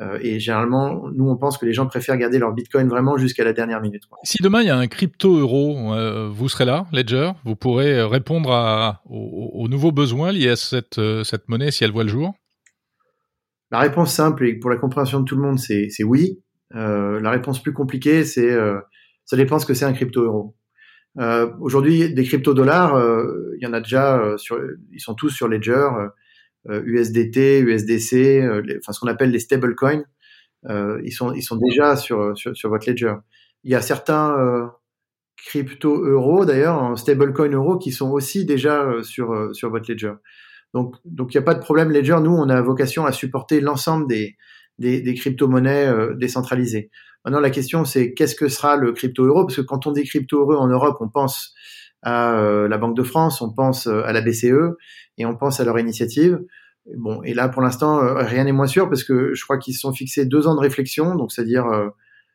euh, 0.00 0.18
et 0.20 0.38
généralement, 0.38 1.08
nous, 1.14 1.28
on 1.28 1.36
pense 1.36 1.56
que 1.56 1.64
les 1.64 1.72
gens 1.72 1.86
préfèrent 1.86 2.18
garder 2.18 2.38
leur 2.38 2.52
Bitcoin 2.52 2.88
vraiment 2.88 3.16
jusqu'à 3.16 3.42
la 3.42 3.54
dernière 3.54 3.80
minute. 3.80 4.02
Si 4.22 4.42
demain 4.42 4.60
il 4.60 4.66
y 4.66 4.70
a 4.70 4.76
un 4.76 4.86
crypto 4.86 5.38
euro, 5.38 5.94
euh, 5.94 6.28
vous 6.30 6.48
serez 6.50 6.66
là, 6.66 6.86
Ledger, 6.92 7.32
vous 7.44 7.56
pourrez 7.56 8.02
répondre 8.02 8.52
à, 8.52 9.02
aux, 9.08 9.66
nouveaux 9.68 9.92
besoins 9.92 10.30
liés 10.30 10.50
à 10.50 10.56
cette, 10.56 11.00
cette 11.24 11.48
monnaie 11.48 11.70
si 11.70 11.84
elle 11.84 11.92
voit 11.92 12.04
le 12.04 12.10
jour. 12.10 12.34
La 13.74 13.80
réponse 13.80 14.14
simple 14.14 14.46
et 14.46 14.54
pour 14.54 14.70
la 14.70 14.76
compréhension 14.76 15.18
de 15.18 15.24
tout 15.24 15.34
le 15.34 15.42
monde, 15.42 15.58
c'est 15.58 16.04
oui. 16.04 16.38
la 16.70 17.28
réponse 17.28 17.60
plus 17.60 17.72
compliquée, 17.72 18.22
c'est 18.22 18.56
ça 19.24 19.36
dépend 19.36 19.58
ce 19.58 19.66
que 19.66 19.74
c'est 19.74 19.84
un 19.84 19.92
crypto 19.92 20.22
euro. 20.22 20.54
Euh, 21.18 21.50
Aujourd'hui, 21.58 22.14
des 22.14 22.22
crypto-dollars, 22.22 22.94
euh, 22.94 23.56
il 23.58 23.64
y 23.64 23.66
en 23.66 23.72
a 23.72 23.80
déjà, 23.80 24.16
euh, 24.20 24.36
sur, 24.36 24.60
ils 24.92 25.00
sont 25.00 25.14
tous 25.14 25.30
sur 25.30 25.48
Ledger, 25.48 25.88
USDT, 26.68 27.62
euh, 27.62 27.64
USDC, 27.64 28.78
enfin 28.78 28.92
ce 28.92 29.00
qu'on 29.00 29.08
appelle 29.08 29.32
les 29.32 29.40
stablecoins. 29.40 30.04
ils 30.68 31.12
sont 31.12 31.32
ils 31.32 31.42
sont 31.42 31.56
déjà 31.56 31.96
sur, 31.96 32.36
sur, 32.36 32.70
votre 32.70 32.88
Ledger. 32.88 33.14
Il 33.64 33.72
y 33.72 33.74
a 33.74 33.80
certains 33.80 34.70
crypto 35.36 36.04
euro 36.04 36.44
d'ailleurs, 36.44 36.96
stablecoin 36.96 37.50
euro 37.50 37.76
qui 37.76 37.90
sont 37.90 38.12
aussi 38.12 38.44
déjà 38.44 39.02
sur 39.02 39.52
sur 39.52 39.70
votre 39.70 39.90
ledger. 39.90 40.14
Donc 40.74 40.96
donc 41.04 41.32
il 41.32 41.38
n'y 41.38 41.42
a 41.42 41.44
pas 41.44 41.54
de 41.54 41.60
problème 41.60 41.90
ledger. 41.90 42.18
Nous 42.22 42.34
on 42.34 42.48
a 42.50 42.60
vocation 42.60 43.06
à 43.06 43.12
supporter 43.12 43.60
l'ensemble 43.60 44.06
des 44.08 44.36
des, 44.78 45.14
crypto-monnaies 45.14 45.90
décentralisées. 46.16 46.90
Maintenant 47.24 47.40
la 47.40 47.50
question 47.50 47.84
c'est 47.84 48.12
qu'est-ce 48.12 48.34
que 48.34 48.48
sera 48.48 48.76
le 48.76 48.92
crypto 48.92 49.24
euro? 49.24 49.46
Parce 49.46 49.56
que 49.56 49.62
quand 49.62 49.86
on 49.86 49.92
dit 49.92 50.04
crypto 50.04 50.40
euro 50.40 50.56
en 50.56 50.66
Europe 50.66 50.98
on 51.00 51.08
pense 51.08 51.54
à 52.02 52.36
la 52.68 52.76
Banque 52.76 52.96
de 52.96 53.02
France, 53.02 53.40
on 53.40 53.54
pense 53.54 53.86
à 53.86 54.12
la 54.12 54.20
BCE 54.20 54.76
et 55.16 55.24
on 55.24 55.36
pense 55.36 55.60
à 55.60 55.64
leur 55.64 55.78
initiative. 55.78 56.40
Bon, 56.96 57.22
et 57.22 57.32
là, 57.32 57.48
pour 57.48 57.62
l'instant, 57.62 58.02
euh, 58.02 58.14
rien 58.22 58.44
n'est 58.44 58.52
moins 58.52 58.66
sûr 58.66 58.88
parce 58.88 59.04
que 59.04 59.32
je 59.34 59.42
crois 59.44 59.58
qu'ils 59.58 59.74
se 59.74 59.80
sont 59.80 59.92
fixés 59.92 60.26
deux 60.26 60.46
ans 60.46 60.54
de 60.54 60.60
réflexion, 60.60 61.14
donc 61.14 61.32
c'est-à-dire, 61.32 61.66
euh, 61.66 61.88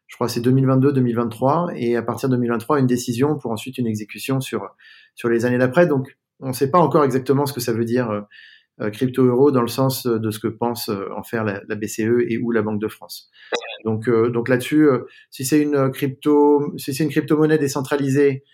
je 0.07 0.15
crois, 0.15 0.27
c'est 0.27 0.41
2022-2023, 0.41 1.73
et 1.75 1.95
à 1.95 2.01
partir 2.01 2.29
de 2.29 2.35
2023, 2.35 2.79
une 2.79 2.87
décision 2.87 3.37
pour 3.37 3.51
ensuite 3.51 3.77
une 3.77 3.85
exécution 3.87 4.39
sur 4.41 4.75
sur 5.13 5.29
les 5.29 5.45
années 5.45 5.59
d'après. 5.59 5.85
Donc, 5.85 6.17
on 6.39 6.49
ne 6.49 6.53
sait 6.53 6.71
pas 6.71 6.79
encore 6.79 7.03
exactement 7.03 7.45
ce 7.45 7.53
que 7.53 7.59
ça 7.59 7.73
veut 7.73 7.85
dire 7.85 8.25
euh, 8.81 8.89
crypto 8.91 9.25
euro 9.25 9.51
dans 9.51 9.61
le 9.61 9.67
sens 9.67 10.05
de 10.05 10.31
ce 10.31 10.39
que 10.39 10.47
pense 10.47 10.89
en 10.89 11.21
faire 11.21 11.43
la, 11.43 11.75
BCE 11.75 12.23
et 12.29 12.37
ou 12.37 12.51
la 12.51 12.61
Banque 12.61 12.79
de 12.79 12.87
France. 12.87 13.29
Donc, 13.83 14.09
donc 14.09 14.47
là-dessus, 14.47 14.87
si 15.31 15.43
c'est 15.43 15.61
une 15.61 15.91
crypto, 15.91 16.73
si 16.77 16.93
c'est 16.93 17.03
une 17.03 17.09
crypto-monnaie 17.09 17.57
décentralisée 17.57 18.45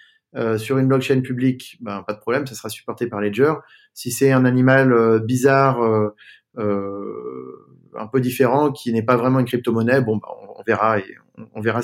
sur 0.58 0.80
une 0.80 0.88
blockchain 0.88 1.22
publique, 1.22 1.77
ben 1.80 2.01
pas 2.01 2.13
de 2.13 2.20
problème, 2.20 2.48
ça 2.48 2.56
sera 2.56 2.70
supporté 2.70 3.06
par 3.06 3.22
Ledger. 3.22 3.54
Si 3.96 4.12
c'est 4.12 4.34
un 4.34 4.44
animal 4.44 4.92
euh, 4.92 5.20
bizarre, 5.20 5.82
euh, 5.82 6.10
euh, 6.58 7.80
un 7.98 8.08
peu 8.08 8.20
différent, 8.20 8.74
qui 8.74 8.92
n'est 8.92 9.06
pas 9.06 9.15
vraiment 9.15 9.39
une 9.39 9.46
crypto-monnaie, 9.46 10.01
bon, 10.01 10.18
bah, 10.18 10.27
on, 10.58 10.62
verra 10.63 11.00
et 11.00 11.15
on, 11.54 11.62
verra 11.62 11.80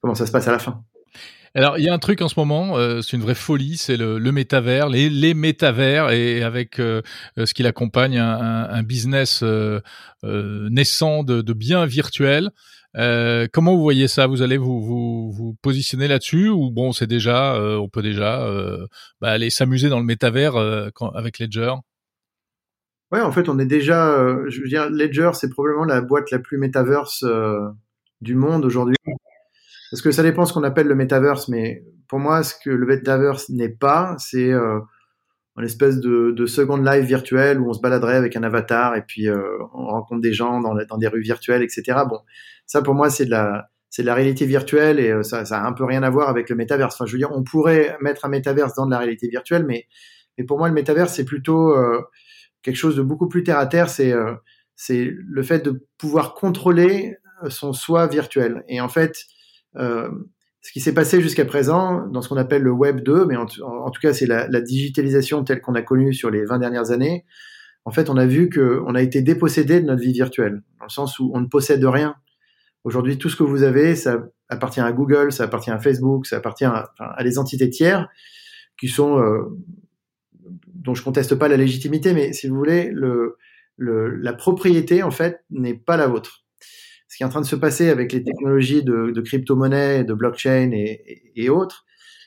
comment 0.00 0.16
ça 0.16 0.26
se 0.26 0.32
passe 0.32 0.48
à 0.48 0.52
la 0.52 0.58
fin. 0.58 0.82
Alors, 1.56 1.78
il 1.78 1.84
y 1.84 1.88
a 1.88 1.94
un 1.94 1.98
truc 1.98 2.20
en 2.20 2.28
ce 2.28 2.38
moment, 2.38 2.76
c'est 3.00 3.16
une 3.16 3.22
vraie 3.22 3.34
folie, 3.34 3.78
c'est 3.78 3.96
le, 3.96 4.18
le 4.18 4.32
métavers, 4.32 4.88
les, 4.90 5.08
les 5.08 5.32
métavers, 5.32 6.10
et 6.10 6.42
avec 6.42 6.76
ce 6.76 7.54
qui 7.54 7.62
l'accompagne, 7.62 8.18
un, 8.18 8.68
un, 8.68 8.82
business 8.82 9.42
naissant 10.22 11.24
de, 11.24 11.40
de 11.40 11.52
biens 11.54 11.86
virtuels. 11.86 12.50
Euh, 12.96 13.46
comment 13.52 13.74
vous 13.76 13.82
voyez 13.82 14.08
ça? 14.08 14.26
Vous 14.26 14.42
allez 14.42 14.56
vous 14.56 14.80
vous, 14.80 15.30
vous 15.30 15.54
positionner 15.60 16.08
là-dessus 16.08 16.48
ou 16.48 16.70
bon, 16.70 16.92
c'est 16.92 17.06
déjà, 17.06 17.54
euh, 17.54 17.76
on 17.76 17.88
peut 17.88 18.02
déjà 18.02 18.42
euh, 18.46 18.86
bah, 19.20 19.30
aller 19.30 19.50
s'amuser 19.50 19.88
dans 19.88 19.98
le 19.98 20.04
métavers 20.04 20.56
avec 21.14 21.38
Ledger? 21.38 21.74
Ouais, 23.12 23.20
en 23.20 23.30
fait, 23.30 23.48
on 23.48 23.58
est 23.58 23.66
déjà, 23.66 24.18
je 24.48 24.60
veux 24.60 24.68
dire, 24.68 24.90
Ledger, 24.90 25.30
c'est 25.34 25.50
probablement 25.50 25.84
la 25.84 26.00
boîte 26.00 26.30
la 26.30 26.38
plus 26.38 26.58
metaverse 26.58 27.24
du 28.20 28.34
monde 28.34 28.64
aujourd'hui. 28.64 28.96
Parce 29.90 30.02
que 30.02 30.10
ça 30.10 30.22
dépend 30.22 30.44
ce 30.46 30.52
qu'on 30.52 30.64
appelle 30.64 30.86
le 30.86 30.94
metaverse, 30.94 31.48
mais 31.48 31.84
pour 32.08 32.18
moi, 32.18 32.42
ce 32.42 32.54
que 32.62 32.70
le 32.70 32.86
metaverse 32.86 33.48
n'est 33.50 33.68
pas, 33.68 34.16
c'est 34.18 34.50
une 34.50 35.64
espèce 35.64 36.00
de, 36.00 36.32
de 36.32 36.46
second 36.46 36.76
live 36.76 37.04
virtuel 37.04 37.60
où 37.60 37.70
on 37.70 37.72
se 37.72 37.80
baladerait 37.80 38.16
avec 38.16 38.36
un 38.36 38.42
avatar 38.42 38.96
et 38.96 39.02
puis 39.02 39.28
on 39.30 39.86
rencontre 39.86 40.20
des 40.20 40.32
gens 40.32 40.60
dans, 40.60 40.74
dans 40.74 40.98
des 40.98 41.08
rues 41.08 41.22
virtuelles, 41.22 41.62
etc. 41.62 41.98
Bon, 42.08 42.18
ça, 42.66 42.82
pour 42.82 42.94
moi, 42.94 43.10
c'est 43.10 43.26
de 43.26 43.30
la, 43.30 43.70
c'est 43.96 44.02
la 44.02 44.14
réalité 44.14 44.44
virtuelle 44.44 45.00
et 45.00 45.10
euh, 45.10 45.22
ça, 45.22 45.46
ça 45.46 45.62
a 45.62 45.66
un 45.66 45.72
peu 45.72 45.84
rien 45.84 46.02
à 46.02 46.10
voir 46.10 46.28
avec 46.28 46.50
le 46.50 46.56
métaverse. 46.56 46.94
Enfin, 46.94 47.06
je 47.06 47.12
veux 47.12 47.18
dire, 47.18 47.30
on 47.32 47.42
pourrait 47.42 47.96
mettre 48.02 48.26
un 48.26 48.28
métaverse 48.28 48.74
dans 48.74 48.84
de 48.84 48.90
la 48.90 48.98
réalité 48.98 49.28
virtuelle, 49.28 49.64
mais, 49.64 49.86
mais 50.36 50.44
pour 50.44 50.58
moi, 50.58 50.68
le 50.68 50.74
métaverse, 50.74 51.14
c'est 51.14 51.24
plutôt 51.24 51.74
euh, 51.74 52.02
quelque 52.62 52.76
chose 52.76 52.96
de 52.96 53.02
beaucoup 53.02 53.26
plus 53.26 53.42
terre 53.42 53.58
à 53.58 53.66
terre. 53.66 53.88
C'est, 53.88 54.12
euh, 54.12 54.34
c'est 54.74 55.10
le 55.10 55.42
fait 55.42 55.64
de 55.64 55.86
pouvoir 55.96 56.34
contrôler 56.34 57.16
son 57.48 57.72
soi 57.72 58.06
virtuel. 58.06 58.64
Et 58.68 58.82
en 58.82 58.88
fait, 58.88 59.16
ce 59.78 60.72
qui 60.72 60.80
s'est 60.80 60.94
passé 60.94 61.20
jusqu'à 61.20 61.44
présent 61.44 62.06
dans 62.08 62.22
ce 62.22 62.28
qu'on 62.28 62.36
appelle 62.36 62.62
le 62.62 62.72
Web 62.72 63.00
2, 63.02 63.26
mais 63.26 63.36
en, 63.36 63.46
tout 63.46 64.00
cas, 64.00 64.12
c'est 64.12 64.26
la, 64.26 64.60
digitalisation 64.60 65.44
telle 65.44 65.60
qu'on 65.60 65.74
a 65.74 65.82
connue 65.82 66.12
sur 66.12 66.30
les 66.30 66.44
20 66.44 66.58
dernières 66.58 66.90
années. 66.90 67.24
En 67.84 67.92
fait, 67.92 68.10
on 68.10 68.16
a 68.16 68.26
vu 68.26 68.50
qu'on 68.50 68.94
a 68.94 69.02
été 69.02 69.22
dépossédé 69.22 69.80
de 69.80 69.86
notre 69.86 70.02
vie 70.02 70.12
virtuelle, 70.12 70.62
dans 70.80 70.86
le 70.86 70.90
sens 70.90 71.18
où 71.18 71.30
on 71.34 71.40
ne 71.40 71.46
possède 71.46 71.84
rien 71.84 72.16
Aujourd'hui, 72.86 73.18
tout 73.18 73.28
ce 73.28 73.34
que 73.34 73.42
vous 73.42 73.64
avez, 73.64 73.96
ça 73.96 74.28
appartient 74.48 74.78
à 74.78 74.92
Google, 74.92 75.32
ça 75.32 75.42
appartient 75.42 75.72
à 75.72 75.78
Facebook, 75.80 76.24
ça 76.24 76.36
appartient 76.36 76.64
à, 76.64 76.92
à 77.00 77.24
des 77.24 77.36
entités 77.36 77.68
tiers 77.68 78.08
qui 78.78 78.86
sont 78.86 79.18
euh, 79.18 79.58
dont 80.72 80.94
je 80.94 81.02
conteste 81.02 81.34
pas 81.34 81.48
la 81.48 81.56
légitimité, 81.56 82.12
mais 82.14 82.32
si 82.32 82.46
vous 82.46 82.54
voulez, 82.54 82.90
le, 82.92 83.38
le, 83.76 84.14
la 84.14 84.32
propriété 84.32 85.02
en 85.02 85.10
fait 85.10 85.44
n'est 85.50 85.74
pas 85.74 85.96
la 85.96 86.06
vôtre. 86.06 86.45
Ce 87.08 87.16
qui 87.16 87.22
est 87.22 87.26
en 87.26 87.30
train 87.30 87.40
de 87.40 87.46
se 87.46 87.56
passer 87.56 87.88
avec 87.88 88.12
les 88.12 88.22
technologies 88.22 88.82
de, 88.82 89.20
crypto-monnaie, 89.20 90.04
de 90.04 90.14
blockchain 90.14 90.70
et, 90.72 91.48
autres, 91.48 91.84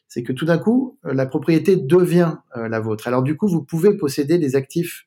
c'est 0.07 0.23
que 0.23 0.33
tout 0.33 0.45
d'un 0.45 0.57
coup, 0.57 0.97
la 1.03 1.25
propriété 1.25 1.75
devient 1.75 2.35
euh, 2.57 2.67
la 2.67 2.79
vôtre. 2.79 3.07
Alors 3.07 3.21
du 3.21 3.37
coup, 3.37 3.47
vous 3.47 3.63
pouvez 3.63 3.95
posséder 3.95 4.39
des 4.39 4.55
actifs 4.55 5.03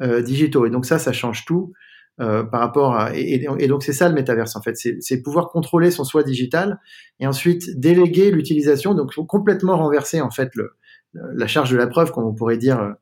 euh, 0.00 0.22
digitaux. 0.22 0.64
Et 0.64 0.70
donc 0.70 0.86
ça, 0.86 0.98
ça 0.98 1.12
change 1.12 1.44
tout. 1.44 1.72
Euh, 2.18 2.44
par 2.44 2.60
rapport 2.60 2.94
à 2.94 3.14
et, 3.14 3.44
donc 3.68 3.82
c'est 3.82 3.92
ça 3.92 4.08
le 4.08 4.14
métaverse 4.14 4.56
en 4.56 4.62
fait, 4.62 4.74
c'est 4.74 5.20
pouvoir 5.20 5.50
contrôler 5.50 5.90
son 5.90 6.02
soi 6.02 6.22
digital 6.22 6.80
et 7.20 7.26
ensuite 7.26 7.78
déléguer 7.78 8.30
l'utilisation, 8.30 8.94
donc 8.94 9.14
complètement 9.26 9.76
renverser 9.76 10.22
en 10.22 10.30
fait 10.30 10.48
le, 10.54 10.70
la 11.34 11.46
charge 11.46 11.70
de 11.70 11.76
la 11.76 11.86
preuve, 11.86 12.12
comme 12.12 12.24
on 12.24 12.34
pourrait 12.34 12.58
dire 12.58 12.80
euh, 12.80 12.90
euh, 12.90 12.94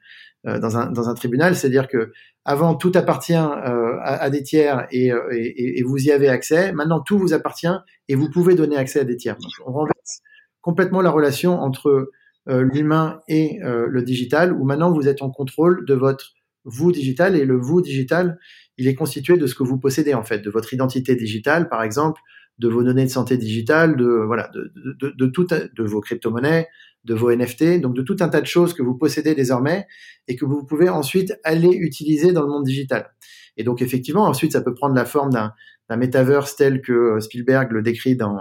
dans 0.45 0.77
un 0.77 0.91
dans 0.91 1.09
un 1.09 1.15
tribunal, 1.15 1.57
c'est-à-dire 1.57 1.89
que 1.89 2.13
avant 2.45 2.75
tout 2.75 2.93
appartient 2.95 3.33
à, 3.35 3.63
à, 4.03 4.31
des 4.31 4.43
tiers 4.43 4.87
et, 4.91 5.11
et, 5.33 5.79
et, 5.79 5.83
vous 5.83 5.97
y 5.97 6.11
avez 6.11 6.29
accès, 6.29 6.73
maintenant 6.73 7.01
tout 7.01 7.19
vous 7.19 7.33
appartient 7.33 7.75
et 8.09 8.15
vous 8.15 8.29
pouvez 8.31 8.55
donner 8.55 8.77
accès 8.77 9.01
à 9.01 9.05
des 9.05 9.17
tiers. 9.17 9.37
Donc 9.37 9.51
on 9.67 9.73
renverse 9.73 10.21
complètement 10.61 11.01
la 11.01 11.11
relation 11.11 11.59
entre 11.61 12.11
l'humain 12.47 13.21
et 13.27 13.59
le 13.63 14.03
digital, 14.03 14.53
où 14.53 14.65
maintenant 14.65 14.93
vous 14.93 15.09
êtes 15.09 15.23
en 15.23 15.31
contrôle 15.31 15.87
de 15.87 15.95
votre 15.95 16.35
vous 16.65 16.93
digital 16.93 17.37
et 17.37 17.45
le 17.45 17.57
vous 17.57 17.81
digital 17.81 18.39
il 18.77 18.89
est 18.89 18.95
constitué 18.95 19.37
de 19.37 19.47
ce 19.47 19.55
que 19.55 19.63
vous 19.63 19.79
possédez 19.79 20.15
en 20.15 20.23
fait, 20.23 20.39
de 20.39 20.51
votre 20.51 20.73
identité 20.75 21.15
digitale 21.15 21.69
par 21.69 21.83
exemple, 21.83 22.21
de 22.59 22.69
vos 22.69 22.83
données 22.83 23.05
de 23.05 23.11
santé 23.11 23.37
digitale, 23.37 23.97
de 23.97 24.07
voilà, 24.07 24.49
de, 24.55 24.73
de, 25.17 25.27
tout, 25.27 25.47
de 25.47 25.83
vos 25.83 26.01
crypto-monnaies, 26.01 26.69
de 27.05 27.15
vos 27.15 27.35
NFT, 27.35 27.81
donc 27.81 27.95
de 27.95 28.03
tout 28.03 28.17
un 28.21 28.29
tas 28.29 28.41
de 28.41 28.47
choses 28.47 28.75
que 28.75 28.83
vous 28.83 28.95
possédez 28.95 29.35
désormais 29.35 29.87
et 30.29 30.37
que 30.37 30.45
vous 30.45 30.65
pouvez 30.65 30.89
ensuite 30.89 31.35
aller 31.45 31.71
utiliser 31.73 32.33
dans 32.33 32.43
le 32.43 32.49
monde 32.49 32.65
digital. 32.65 33.11
Et 33.57 33.65
donc 33.65 33.83
effectivement, 33.83 34.25
ensuite, 34.25 34.53
ça 34.53 34.61
peut 34.61 34.75
prendre 34.75 34.95
la 34.95 35.05
forme 35.05 35.31
d'un, 35.31 35.53
d'un 35.89 35.97
metaverse 35.97 36.57
tel 36.57 36.81
que 36.81 37.21
Spielberg 37.21 37.73
le 37.73 37.83
décrit 37.83 38.17
dans, 38.17 38.39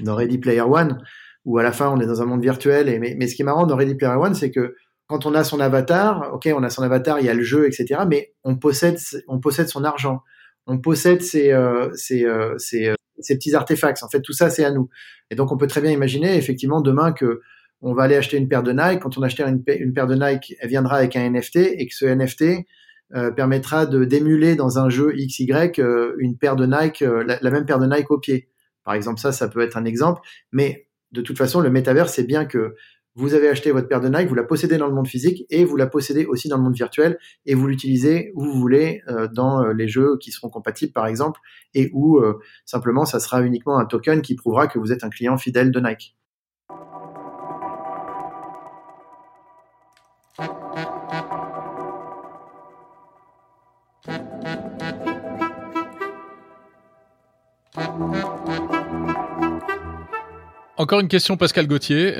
dans 0.00 0.14
Ready 0.14 0.38
Player 0.38 0.60
One, 0.60 0.98
où 1.44 1.58
à 1.58 1.62
la 1.62 1.72
fin 1.72 1.90
on 1.90 2.00
est 2.00 2.06
dans 2.06 2.22
un 2.22 2.26
monde 2.26 2.42
virtuel. 2.42 2.88
Et 2.88 2.98
mais, 2.98 3.26
ce 3.26 3.34
qui 3.34 3.42
est 3.42 3.44
marrant 3.44 3.66
dans 3.66 3.76
Ready 3.76 3.94
Player 3.94 4.14
One, 4.14 4.34
c'est 4.34 4.50
que 4.50 4.76
quand 5.06 5.26
on 5.26 5.34
a 5.34 5.42
son 5.42 5.60
avatar, 5.60 6.34
ok, 6.34 6.48
on 6.54 6.62
a 6.62 6.70
son 6.70 6.82
avatar, 6.82 7.18
il 7.18 7.26
y 7.26 7.30
a 7.30 7.34
le 7.34 7.42
jeu, 7.42 7.66
etc. 7.66 8.02
Mais 8.08 8.34
on 8.44 8.56
possède, 8.56 8.98
on 9.26 9.40
possède 9.40 9.68
son 9.68 9.84
argent, 9.84 10.22
on 10.66 10.78
possède 10.78 11.22
ses, 11.22 11.50
euh, 11.52 11.90
ses, 11.94 12.24
euh, 12.24 12.54
ses, 12.58 12.94
euh, 13.18 13.22
ses, 13.22 13.36
petits 13.36 13.54
artefacts. 13.54 14.02
En 14.02 14.08
fait, 14.08 14.20
tout 14.20 14.32
ça, 14.32 14.50
c'est 14.50 14.64
à 14.64 14.70
nous. 14.70 14.88
Et 15.30 15.34
donc, 15.34 15.52
on 15.52 15.56
peut 15.56 15.66
très 15.66 15.80
bien 15.80 15.90
imaginer, 15.90 16.36
effectivement, 16.36 16.80
demain 16.80 17.12
que 17.12 17.40
on 17.80 17.94
va 17.94 18.04
aller 18.04 18.16
acheter 18.16 18.36
une 18.36 18.48
paire 18.48 18.62
de 18.62 18.72
Nike. 18.72 19.00
Quand 19.00 19.18
on 19.18 19.22
achètera 19.22 19.48
une, 19.48 19.62
paire 19.62 20.06
de 20.08 20.14
Nike, 20.14 20.56
elle 20.60 20.68
viendra 20.68 20.96
avec 20.96 21.14
un 21.14 21.30
NFT 21.30 21.56
et 21.56 21.86
que 21.86 21.94
ce 21.94 22.06
NFT 22.06 22.66
euh, 23.14 23.30
permettra 23.30 23.86
de 23.86 24.04
d'émuler 24.04 24.56
dans 24.56 24.80
un 24.80 24.90
jeu 24.90 25.12
XY 25.12 25.52
euh, 25.78 26.14
une 26.18 26.36
paire 26.36 26.56
de 26.56 26.66
Nike, 26.66 27.00
la, 27.00 27.38
la, 27.40 27.50
même 27.50 27.66
paire 27.66 27.78
de 27.78 27.86
Nike 27.86 28.10
au 28.10 28.18
pied. 28.18 28.48
Par 28.84 28.94
exemple, 28.94 29.20
ça, 29.20 29.30
ça 29.30 29.46
peut 29.46 29.60
être 29.60 29.76
un 29.76 29.84
exemple. 29.84 30.22
Mais 30.50 30.88
de 31.12 31.20
toute 31.20 31.38
façon, 31.38 31.60
le 31.60 31.70
métavers, 31.70 32.08
c'est 32.08 32.24
bien 32.24 32.46
que 32.46 32.74
vous 33.18 33.34
avez 33.34 33.48
acheté 33.48 33.72
votre 33.72 33.88
paire 33.88 34.00
de 34.00 34.08
Nike, 34.08 34.28
vous 34.28 34.36
la 34.36 34.44
possédez 34.44 34.76
dans 34.76 34.86
le 34.86 34.94
monde 34.94 35.08
physique 35.08 35.44
et 35.50 35.64
vous 35.64 35.76
la 35.76 35.88
possédez 35.88 36.24
aussi 36.24 36.46
dans 36.46 36.56
le 36.56 36.62
monde 36.62 36.76
virtuel 36.76 37.18
et 37.46 37.54
vous 37.56 37.66
l'utilisez 37.66 38.30
où 38.36 38.44
vous 38.44 38.52
voulez 38.52 39.02
euh, 39.08 39.26
dans 39.26 39.60
euh, 39.60 39.72
les 39.72 39.88
jeux 39.88 40.18
qui 40.20 40.30
seront 40.30 40.50
compatibles 40.50 40.92
par 40.92 41.08
exemple 41.08 41.40
et 41.74 41.90
où 41.92 42.18
euh, 42.18 42.38
simplement 42.64 43.04
ça 43.04 43.18
sera 43.18 43.42
uniquement 43.42 43.76
un 43.76 43.86
token 43.86 44.22
qui 44.22 44.36
prouvera 44.36 44.68
que 44.68 44.78
vous 44.78 44.92
êtes 44.92 45.02
un 45.02 45.10
client 45.10 45.36
fidèle 45.36 45.72
de 45.72 45.80
Nike. 45.80 46.14
Encore 60.76 61.00
une 61.00 61.08
question, 61.08 61.36
Pascal 61.36 61.66
Gauthier. 61.66 62.14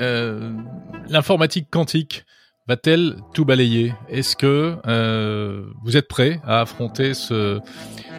L'informatique 1.09 1.69
quantique 1.71 2.25
va-t-elle 2.67 3.15
tout 3.33 3.43
balayer? 3.43 3.93
Est-ce 4.09 4.35
que 4.35 4.77
euh, 4.85 5.65
vous 5.83 5.97
êtes 5.97 6.07
prêt 6.07 6.39
à 6.43 6.61
affronter 6.61 7.15
ce, 7.15 7.59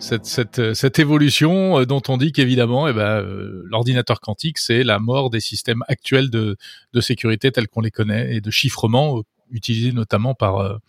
cette, 0.00 0.26
cette, 0.74 0.98
évolution 0.98 1.78
euh, 1.78 1.86
dont 1.86 2.02
on 2.08 2.16
dit 2.16 2.32
qu'évidemment, 2.32 2.88
eh 2.88 2.92
ben, 2.92 3.22
euh, 3.22 3.62
l'ordinateur 3.66 4.20
quantique, 4.20 4.58
c'est 4.58 4.82
la 4.82 4.98
mort 4.98 5.30
des 5.30 5.38
systèmes 5.38 5.84
actuels 5.86 6.30
de, 6.30 6.56
sécurité 7.00 7.52
tels 7.52 7.68
qu'on 7.68 7.80
les 7.80 7.92
connaît 7.92 8.34
et 8.34 8.40
de 8.40 8.50
chiffrement 8.50 9.22
utilisés 9.50 9.92
notamment 9.92 10.34
par, 10.34 10.80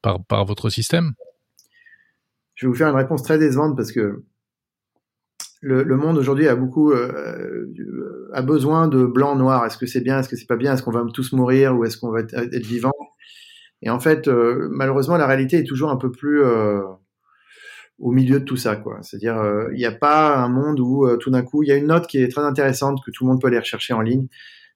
par, 0.00 0.24
par 0.24 0.46
votre 0.46 0.70
système? 0.70 1.12
Je 2.54 2.66
vais 2.66 2.70
vous 2.70 2.78
faire 2.78 2.88
une 2.88 2.96
réponse 2.96 3.22
très 3.22 3.38
décevante 3.38 3.76
parce 3.76 3.92
que 3.92 4.24
le, 5.64 5.96
monde 5.96 6.18
aujourd'hui 6.18 6.46
a 6.46 6.54
beaucoup 6.54 6.92
euh, 6.92 7.66
a 8.32 8.42
besoin 8.42 8.86
de 8.88 9.04
blanc 9.04 9.34
noir. 9.36 9.64
Est-ce 9.64 9.78
que 9.78 9.86
c'est 9.86 10.00
bien? 10.00 10.18
Est-ce 10.18 10.28
que 10.28 10.36
c'est 10.36 10.46
pas 10.46 10.56
bien? 10.56 10.74
Est-ce 10.74 10.82
qu'on 10.82 10.90
va 10.90 11.04
tous 11.12 11.32
mourir 11.32 11.76
ou 11.76 11.84
est-ce 11.84 11.96
qu'on 11.96 12.10
va 12.10 12.20
être, 12.20 12.54
vivant? 12.56 12.92
Et 13.82 13.90
en 13.90 13.98
fait, 13.98 14.28
euh, 14.28 14.68
malheureusement, 14.70 15.16
la 15.16 15.26
réalité 15.26 15.58
est 15.58 15.64
toujours 15.64 15.90
un 15.90 15.96
peu 15.96 16.10
plus 16.10 16.42
euh, 16.42 16.82
au 17.98 18.12
milieu 18.12 18.40
de 18.40 18.44
tout 18.44 18.56
ça, 18.56 18.76
quoi. 18.76 18.98
C'est-à-dire, 19.02 19.42
il 19.72 19.78
n'y 19.78 19.86
a 19.86 19.92
pas 19.92 20.36
un 20.36 20.48
monde 20.48 20.80
où 20.80 21.06
tout 21.18 21.30
d'un 21.30 21.42
coup, 21.42 21.62
il 21.62 21.68
y 21.68 21.72
a 21.72 21.76
une 21.76 21.86
note 21.86 22.06
qui 22.06 22.18
est 22.18 22.28
très 22.28 22.42
intéressante 22.42 22.98
que 23.04 23.10
tout 23.10 23.24
le 23.24 23.30
monde 23.30 23.40
peut 23.40 23.46
aller 23.46 23.58
rechercher 23.58 23.94
en 23.94 24.00
ligne 24.00 24.26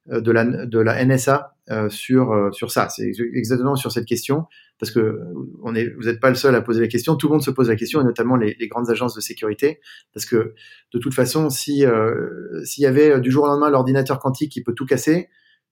de 0.09 0.31
la 0.31 0.44
de 0.44 0.79
la 0.79 1.05
NSA 1.05 1.55
sur 1.88 2.49
sur 2.53 2.71
ça. 2.71 2.88
C'est 2.88 3.12
exactement 3.35 3.77
sur 3.77 3.92
cette 3.92 4.07
question 4.07 4.47
parce 4.79 4.92
que 4.92 5.21
on 5.62 5.75
est, 5.75 5.88
vous 5.94 6.05
n'êtes 6.05 6.21
pas 6.21 6.29
le 6.29 6.37
seul 6.37 6.55
à 6.55 6.61
poser 6.61 6.81
la 6.81 6.88
question, 6.88 7.16
tout 7.16 7.27
le 7.27 7.33
monde 7.33 7.42
se 7.42 7.51
pose 7.51 7.68
la 7.68 7.77
question, 7.77 8.01
et 8.01 8.05
notamment 8.05 8.37
les, 8.37 8.57
les 8.59 8.68
grandes 8.68 8.90
agences 8.90 9.14
de 9.14 9.21
sécurité, 9.21 9.81
parce 10.14 10.25
que 10.25 10.55
de 10.92 10.99
toute 10.99 11.14
façon, 11.14 11.51
si 11.51 11.85
euh, 11.85 12.64
s'il 12.64 12.85
y 12.85 12.87
avait 12.87 13.11
euh, 13.11 13.21
du 13.21 13.31
jour 13.31 13.44
au 13.44 13.47
lendemain 13.49 13.71
l'ordinateur 13.71 14.18
quantique 14.21 14.53
qui 14.53 14.62
peut 14.62 14.75
tout 14.75 14.87
casser, 14.87 15.29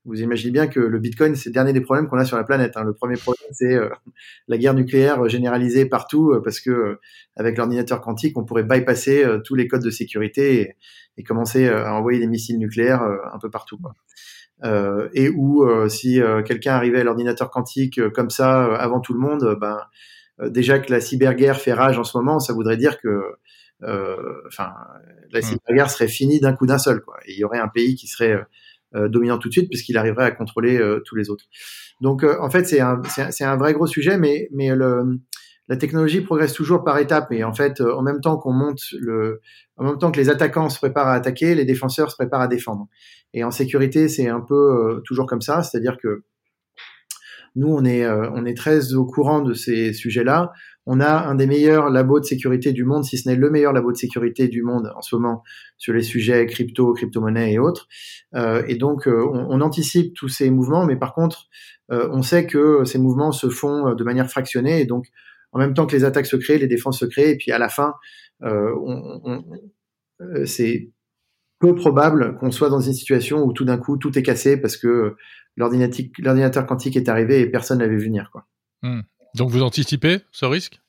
vous 0.07 0.23
imaginez 0.23 0.53
bien 0.53 0.67
que 0.67 0.81
le 0.81 0.99
Bitcoin, 0.99 1.35
c'est 1.35 1.51
le 1.51 1.55
dernier 1.55 1.73
des 1.73 1.81
problèmes 1.81 2.09
qu'on 2.09 2.17
a 2.17 2.25
sur 2.25 2.37
la 2.37 2.45
planète. 2.45 2.73
Hein. 2.77 2.85
Le 2.85 2.95
premier 2.95 3.17
problème, 3.17 3.49
c'est 3.53 3.75
euh, 3.75 3.91
la 4.49 4.57
guerre 4.57 4.75
nucléaire 4.75 5.29
généralisée 5.29 5.87
partout, 5.87 6.35
parce 6.43 6.61
que 6.61 6.99
avec 7.37 7.59
l'ordinateur 7.59 8.01
quantique, 8.01 8.39
on 8.39 8.45
pourrait 8.45 8.65
bypasser 8.65 9.27
tous 9.45 9.55
les 9.55 9.69
codes 9.69 9.83
de 9.83 9.91
sécurité 9.91 10.61
et, 10.61 10.77
et 11.19 11.23
commencer 11.23 11.69
à 11.69 11.95
envoyer 11.95 12.19
des 12.19 12.27
missiles 12.27 12.59
nucléaires 12.59 13.03
un 13.03 13.39
peu 13.39 13.51
partout. 13.51 13.77
Quoi. 13.79 13.95
Euh, 14.65 15.09
et 15.13 15.29
où 15.29 15.65
euh, 15.65 15.89
si 15.89 16.21
euh, 16.21 16.43
quelqu'un 16.43 16.73
arrivait 16.73 17.01
à 17.01 17.05
l'ordinateur 17.05 17.51
quantique 17.51 18.01
comme 18.11 18.31
ça 18.31 18.75
avant 18.77 19.01
tout 19.01 19.13
le 19.13 19.21
monde, 19.21 19.57
ben 19.61 19.79
déjà 20.49 20.79
que 20.79 20.91
la 20.91 21.01
cyberguerre 21.01 21.61
fait 21.61 21.75
rage 21.75 21.99
en 21.99 22.05
ce 22.05 22.17
moment, 22.17 22.39
ça 22.39 22.53
voudrait 22.53 22.77
dire 22.77 22.99
que 22.99 23.23
enfin 23.83 24.73
la 25.31 25.41
hmm. 25.41 25.43
cyberguerre 25.43 25.91
serait 25.91 26.09
finie 26.09 26.41
d'un 26.41 26.55
coup 26.55 26.67
d'un 26.67 26.79
seul 26.79 27.03
quoi. 27.03 27.19
Et 27.27 27.33
il 27.33 27.39
y 27.39 27.45
aurait 27.45 27.59
un 27.59 27.69
pays 27.69 27.97
qui 27.97 28.07
serait 28.07 28.47
dominant 28.95 29.39
tout 29.39 29.49
de 29.49 29.53
suite 29.53 29.69
puisqu'il 29.69 29.99
arriverait 29.99 30.25
à 30.25 30.31
contrôler 30.31 30.81
tous 31.05 31.17
les 31.17 31.29
autres. 31.29 31.45
Donc 32.01 32.25
en 32.25 32.51
fait 32.51 32.65
c'est 32.65 32.81
un, 32.81 33.03
c'est 33.31 33.45
un, 33.45 33.57
vrai 33.57 33.73
gros 33.73 33.87
sujet, 33.87 34.17
mais 34.17 34.49
mais 34.53 34.75
le, 34.75 35.19
la 35.69 35.77
technologie 35.77 36.21
progresse 36.21 36.53
toujours 36.53 36.85
par 36.85 36.99
étapes 36.99 37.33
et 37.33 37.45
en 37.45 37.53
fait 37.53 37.81
en 37.81 38.03
même 38.03 38.21
temps 38.21 38.37
qu'on 38.37 38.53
monte 38.53 38.81
le 38.99 39.41
en 39.77 39.85
même 39.85 39.99
temps 39.99 40.11
que 40.11 40.21
les 40.21 40.31
attaquants 40.31 40.69
se 40.69 40.79
préparent 40.79 41.09
à 41.09 41.15
attaquer, 41.15 41.55
les 41.55 41.65
défenseurs 41.65 42.11
se 42.11 42.17
préparent 42.17 42.41
à 42.41 42.49
défendre. 42.49 42.89
Et 43.35 43.45
en 43.45 43.51
sécurité, 43.51 44.09
c'est 44.09 44.29
un 44.29 44.41
peu 44.41 44.55
euh, 44.55 45.01
toujours 45.05 45.27
comme 45.27 45.43
ça, 45.43 45.63
c'est-à-dire 45.63 45.99
que 45.99 46.25
nous, 47.55 47.69
on 47.69 47.85
est, 47.85 48.05
euh, 48.05 48.31
on 48.35 48.45
est 48.45 48.57
très 48.57 48.95
au 48.95 49.07
courant 49.07 49.41
de 49.41 49.55
ces 49.55 49.93
sujets-là. 49.93 50.53
On 50.87 51.01
a 51.01 51.27
un 51.27 51.35
des 51.35 51.47
meilleurs 51.47 51.91
labos 51.91 52.21
de 52.21 52.25
sécurité 52.25 52.73
du 52.73 52.85
monde, 52.85 53.05
si 53.05 53.19
ce 53.19 53.29
n'est 53.29 53.37
le 53.37 53.51
meilleur 53.51 53.73
labo 53.73 53.93
de 53.93 53.97
sécurité 53.97 54.49
du 54.49 54.63
monde 54.63 54.93
en 54.95 55.03
ce 55.03 55.17
moment 55.17 55.43
sur 55.77 55.93
les 55.93 56.03
sujets 56.03 56.47
crypto, 56.47 56.93
crypto-monnaie 56.95 57.53
et 57.53 57.59
autres. 57.59 57.89
Euh, 58.35 58.63
et 58.69 58.77
donc, 58.77 59.07
on, 59.07 59.47
on, 59.51 59.61
anticipe 59.61 60.15
tous 60.15 60.29
ces 60.29 60.51
mouvements, 60.51 60.87
mais 60.87 60.97
par 60.97 61.13
contre, 61.15 61.49
on 61.89 62.23
sait 62.23 62.47
que 62.47 62.85
ces 62.85 62.99
mouvements 62.99 63.33
se 63.33 63.49
font 63.49 63.95
de 63.95 64.05
manière 64.05 64.29
fractionnée. 64.29 64.81
Et 64.81 64.87
donc, 64.87 65.07
en 65.53 65.59
même 65.59 65.75
temps 65.75 65.87
que 65.87 65.95
les 65.95 66.05
attaques 66.05 66.27
se 66.27 66.37
créent, 66.37 66.59
les 66.59 66.67
défenses 66.67 67.01
se 67.01 67.07
créent. 67.07 67.31
Et 67.31 67.37
puis, 67.37 67.53
à 67.53 67.59
la 67.59 67.69
fin, 67.69 67.95
on, 68.43 69.21
on, 69.25 69.45
c'est 70.45 70.91
peu 71.59 71.75
probable 71.75 72.37
qu'on 72.37 72.51
soit 72.51 72.69
dans 72.69 72.81
une 72.81 72.93
situation 72.93 73.43
où 73.43 73.53
tout 73.53 73.65
d'un 73.65 73.79
coup 73.79 73.97
tout 73.97 74.17
est 74.19 74.23
cassé 74.23 74.57
parce 74.61 74.77
que 74.77 75.17
l'ordinateur 75.57 76.67
quantique 76.67 76.97
est 76.97 77.09
arrivé 77.09 77.41
et 77.41 77.51
personne 77.51 77.79
l'avait 77.79 77.97
vu 77.97 78.07
venir. 78.07 78.31
Quoi. 78.31 78.47
Hmm. 78.83 79.01
Donc 79.37 79.51
vous 79.51 79.63
anticipez 79.63 80.21
ce 80.33 80.47
risque? 80.47 80.81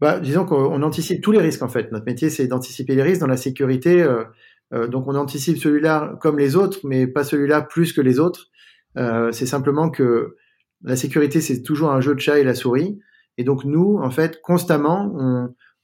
Bah, 0.00 0.20
Disons 0.20 0.44
qu'on 0.44 0.82
anticipe 0.82 1.22
tous 1.22 1.32
les 1.32 1.40
risques 1.40 1.62
en 1.62 1.68
fait. 1.68 1.90
Notre 1.90 2.06
métier 2.06 2.30
c'est 2.30 2.46
d'anticiper 2.46 2.94
les 2.94 3.02
risques 3.02 3.20
dans 3.20 3.26
la 3.26 3.36
sécurité. 3.36 4.00
Euh, 4.00 4.24
euh, 4.72 4.86
donc 4.86 5.08
on 5.08 5.14
anticipe 5.14 5.58
celui-là 5.58 6.16
comme 6.20 6.38
les 6.38 6.54
autres, 6.54 6.80
mais 6.84 7.06
pas 7.06 7.24
celui-là 7.24 7.62
plus 7.62 7.92
que 7.92 8.00
les 8.00 8.20
autres. 8.20 8.46
Euh, 8.96 9.32
c'est 9.32 9.46
simplement 9.46 9.90
que 9.90 10.36
la 10.82 10.94
sécurité 10.94 11.40
c'est 11.40 11.62
toujours 11.62 11.90
un 11.90 12.00
jeu 12.00 12.14
de 12.14 12.20
chat 12.20 12.38
et 12.38 12.44
la 12.44 12.54
souris. 12.54 12.98
Et 13.38 13.44
donc 13.44 13.64
nous, 13.64 13.98
en 14.00 14.10
fait, 14.10 14.40
constamment, 14.40 15.12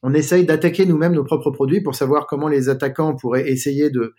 on, 0.02 0.14
essaye 0.14 0.46
d'attaquer 0.46 0.86
nous-mêmes 0.86 1.12
nos 1.12 1.24
propres 1.24 1.50
produits 1.50 1.82
pour 1.82 1.94
savoir 1.94 2.26
comment 2.26 2.48
les 2.48 2.68
attaquants 2.68 3.14
pourraient 3.14 3.50
essayer 3.50 3.90
de, 3.90 4.14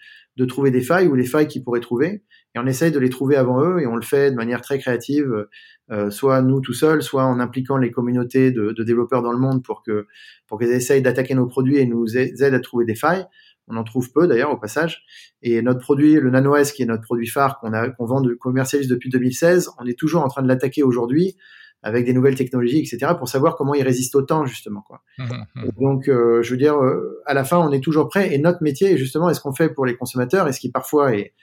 trouver 0.46 0.72
des 0.72 0.82
failles 0.82 1.08
ou 1.08 1.16
les 1.16 1.26
failles 1.26 1.48
qu'ils 1.48 1.64
pourraient 1.64 1.80
trouver. 1.80 2.24
Et 2.56 2.60
on 2.60 2.66
essaye 2.66 2.92
de 2.92 3.00
les 3.00 3.10
trouver 3.10 3.36
avant 3.36 3.62
eux 3.64 3.80
et 3.82 3.88
on 3.88 3.96
le 3.96 4.04
fait 4.04 4.32
de 4.32 4.36
manière 4.36 4.62
très 4.62 4.78
créative, 4.78 5.48
euh, 5.92 6.12
soit 6.12 6.42
nous 6.42 6.62
tout 6.62 6.74
seuls, 6.74 7.02
soit 7.02 7.26
en 7.26 7.40
impliquant 7.40 7.78
les 7.78 7.92
communautés 7.92 8.52
de, 8.52 8.72
de 8.72 8.84
développeurs 8.84 9.24
dans 9.24 9.32
le 9.32 9.40
monde 9.40 9.64
pour 9.64 9.82
que 9.82 10.06
pour 10.48 10.60
qu'ils 10.60 10.72
essayent 10.72 11.02
d'attaquer 11.02 11.34
nos 11.34 11.48
produits 11.48 11.78
et 11.78 11.86
nous 11.86 12.18
aident 12.18 12.54
à 12.54 12.60
trouver 12.60 12.86
des 12.86 12.96
failles. 12.96 13.26
On 13.68 13.78
en 13.78 13.84
trouve 13.84 14.12
peu 14.12 14.28
d'ailleurs 14.28 14.52
au 14.52 14.58
passage. 14.58 15.04
Et 15.42 15.62
notre 15.62 15.80
produit, 15.80 16.16
le 16.16 16.30
Nano 16.30 16.56
S, 16.56 16.74
qui 16.74 16.84
est 16.84 16.86
notre 16.86 17.04
produit 17.04 17.28
phare 17.28 17.60
qu'on 17.60 17.74
a 17.74 17.90
qu'on 17.90 18.06
vend 18.06 18.22
de 18.22 18.34
commercialise 18.34 18.88
depuis 18.88 19.10
2016, 19.10 19.70
on 19.80 19.86
est 19.86 19.98
toujours 19.98 20.24
en 20.24 20.28
train 20.28 20.44
de 20.44 20.48
l'attaquer 20.48 20.84
aujourd'hui 20.84 21.36
avec 21.84 22.06
des 22.06 22.14
nouvelles 22.14 22.36
technologies, 22.36 22.80
etc., 22.80 23.14
pour 23.18 23.28
savoir 23.28 23.58
comment 23.58 23.74
ils 23.74 23.84
résistent 23.84 24.16
au 24.16 24.22
temps, 24.22 24.46
justement. 24.46 24.82
Quoi. 24.82 25.02
Mmh, 25.18 25.24
mmh. 25.56 25.70
Donc, 25.82 26.08
euh, 26.08 26.42
je 26.42 26.52
veux 26.52 26.58
dire, 26.58 26.82
euh, 26.82 27.22
à 27.26 27.34
la 27.34 27.44
fin, 27.44 27.58
on 27.58 27.74
est 27.74 27.82
toujours 27.82 28.08
prêt. 28.08 28.34
Et 28.34 28.38
notre 28.38 28.64
métier, 28.64 28.98
justement, 28.98 29.30
est 29.30 29.34
ce 29.34 29.42
qu'on 29.42 29.54
fait 29.54 29.68
pour 29.68 29.86
les 29.86 29.98
consommateurs, 29.98 30.48
et 30.48 30.54
ce 30.54 30.62
qui 30.62 30.72
parfois 30.72 31.14
est, 31.14 31.34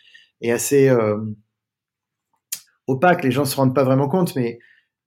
est 0.41 0.51
assez 0.51 0.89
euh, 0.89 1.19
opaque, 2.87 3.25
les 3.25 3.31
gens 3.31 3.45
se 3.45 3.57
rendent 3.57 3.75
pas 3.75 3.85
vraiment 3.85 4.09
compte, 4.09 4.35
mais 4.37 4.59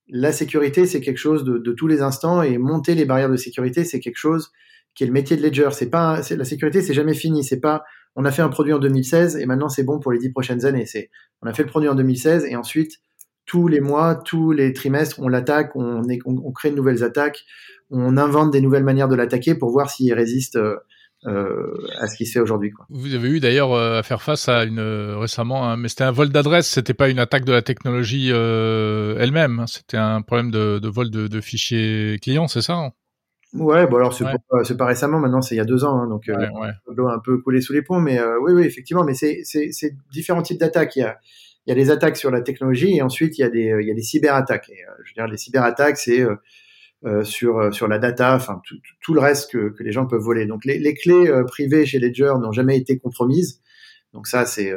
la 0.07 0.31
sécurité, 0.31 0.85
c'est 0.85 1.01
quelque 1.01 1.17
chose 1.17 1.43
de, 1.43 1.71
tous 1.71 1.87
les 1.87 2.01
instants, 2.01 2.41
et 2.41 2.57
monter 2.57 2.95
les 2.95 3.05
barrières 3.05 3.29
de 3.29 3.37
sécurité, 3.37 3.83
c'est 3.83 3.99
quelque 3.99 4.17
chose 4.17 4.51
qui 4.95 5.03
est 5.03 5.07
le 5.07 5.13
métier 5.13 5.37
de 5.37 5.41
Ledger. 5.41 5.69
C'est 5.71 5.89
pas, 5.89 6.21
la 6.29 6.45
sécurité, 6.45 6.81
c'est 6.81 6.93
jamais 6.93 7.13
fini. 7.13 7.43
C'est 7.43 7.59
pas, 7.59 7.83
on 8.15 8.25
a 8.25 8.31
fait 8.31 8.41
un 8.41 8.49
produit 8.49 8.73
en 8.73 8.79
2016 8.79 9.37
et 9.37 9.45
maintenant 9.45 9.69
c'est 9.69 9.83
bon 9.83 9.99
pour 9.99 10.11
les 10.11 10.19
dix 10.19 10.29
prochaines 10.29 10.65
années. 10.65 10.85
C'est, 10.85 11.09
on 11.41 11.47
a 11.47 11.53
fait 11.53 11.63
le 11.63 11.69
produit 11.69 11.89
en 11.89 11.95
2016 11.95 12.45
et 12.45 12.55
ensuite 12.55 12.99
tous 13.45 13.67
les 13.67 13.81
mois, 13.81 14.15
tous 14.15 14.51
les 14.51 14.71
trimestres, 14.71 15.19
on 15.19 15.27
l'attaque, 15.27 15.71
on, 15.75 16.03
crée 16.53 16.69
de 16.69 16.75
nouvelles 16.75 17.03
attaques, 17.03 17.43
on 17.89 18.17
invente 18.17 18.51
des 18.51 18.61
nouvelles 18.61 18.83
manières 18.83 19.09
de 19.09 19.15
l'attaquer 19.15 19.55
pour 19.55 19.71
voir 19.71 19.89
s'il 19.89 20.13
résiste 20.13 20.55
euh, 20.55 20.77
à 21.25 22.07
ce 22.07 22.17
qui 22.17 22.25
se 22.25 22.33
fait 22.33 22.39
aujourd'hui. 22.39 22.71
Vous 22.89 23.13
avez 23.13 23.29
eu 23.29 23.39
d'ailleurs 23.39 23.73
euh, 23.73 23.99
à 23.99 24.03
faire 24.03 24.21
face 24.21 24.49
à 24.49 24.63
une 24.63 24.79
récemment, 24.79 25.75
mais 25.77 25.89
c'était 25.89 26.03
un 26.03 26.11
vol 26.11 26.29
d'adresse, 26.29 26.69
c'était 26.69 26.93
pas 26.93 27.09
une 27.09 27.19
attaque 27.19 27.45
de 27.45 27.53
la 27.53 27.61
technologie 27.61 28.29
elle-même, 28.29 29.59
hein. 29.59 29.67
c'était 29.67 29.97
un 29.97 30.21
problème 30.21 30.51
de, 30.51 30.87
vol 30.87 31.09
de, 31.09 31.41
fichiers 31.41 32.19
clients, 32.21 32.47
c'est 32.47 32.61
ça 32.61 32.73
hein? 32.73 32.91
Ouais, 33.53 33.85
bon 33.85 33.97
alors 33.97 34.15
c'est 34.15 34.23
pas, 34.23 34.37
pas, 34.79 34.85
récemment, 34.87 35.19
maintenant 35.19 35.43
c'est 35.43 35.53
il 35.53 35.59
y 35.59 35.61
a 35.61 35.65
deux 35.65 35.85
ans, 35.85 35.99
hein, 35.99 36.07
donc 36.07 36.23
ouais, 36.27 36.35
un 36.35 37.19
peu 37.23 37.37
coulé 37.37 37.61
sous 37.61 37.73
les 37.73 37.83
ponts, 37.83 37.99
mais 37.99 38.19
oui, 38.41 38.53
oui, 38.53 38.63
effectivement, 38.63 39.03
mais 39.03 39.13
c'est 39.13 39.95
différents 40.11 40.41
types 40.41 40.59
d'attaques. 40.59 40.95
Il 40.95 41.01
y 41.01 41.03
a 41.03 41.19
il 41.65 41.69
y 41.69 41.71
a 41.71 41.75
des 41.75 41.89
attaques 41.89 42.17
sur 42.17 42.31
la 42.31 42.41
technologie 42.41 42.97
et 42.97 43.01
ensuite 43.01 43.37
il 43.37 43.41
y 43.41 43.45
a 43.45 43.49
des, 43.49 43.73
il 43.81 43.87
y 43.87 43.91
a 43.91 43.93
des 43.93 44.01
cyberattaques. 44.01 44.69
Et, 44.69 44.83
euh, 44.83 44.91
je 45.03 45.11
veux 45.11 45.13
dire, 45.15 45.27
les 45.27 45.37
cyberattaques, 45.37 45.97
c'est 45.97 46.21
euh, 46.21 46.31
euh, 46.31 46.35
sur 47.23 47.73
sur 47.73 47.87
la 47.87 47.99
data, 47.99 48.35
enfin 48.35 48.61
tout, 48.65 48.75
tout, 49.01 49.13
le 49.13 49.19
reste 49.19 49.51
que, 49.51 49.69
que 49.69 49.83
les 49.83 49.91
gens 49.91 50.05
peuvent 50.05 50.21
voler. 50.21 50.45
Donc 50.45 50.65
les, 50.65 50.79
les 50.79 50.93
clés 50.93 51.31
privées 51.47 51.85
chez 51.85 51.99
Ledger 51.99 52.33
n'ont 52.41 52.51
jamais 52.51 52.77
été 52.77 52.97
compromises. 52.97 53.61
Donc 54.13 54.27
ça, 54.27 54.45
c'est 54.45 54.73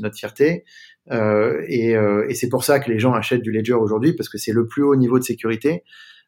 notre 0.00 0.16
fierté. 0.16 0.64
Euh, 1.10 1.62
et, 1.66 1.92
et 2.28 2.34
c'est 2.34 2.48
pour 2.48 2.62
ça 2.62 2.78
que 2.78 2.90
les 2.90 2.98
gens 2.98 3.14
achètent 3.14 3.42
du 3.42 3.50
Ledger 3.50 3.74
aujourd'hui 3.74 4.12
parce 4.12 4.28
que 4.28 4.38
c'est 4.38 4.52
le 4.52 4.66
plus 4.66 4.82
haut 4.82 4.96
niveau 4.96 5.18
de 5.18 5.24
sécurité. 5.24 5.82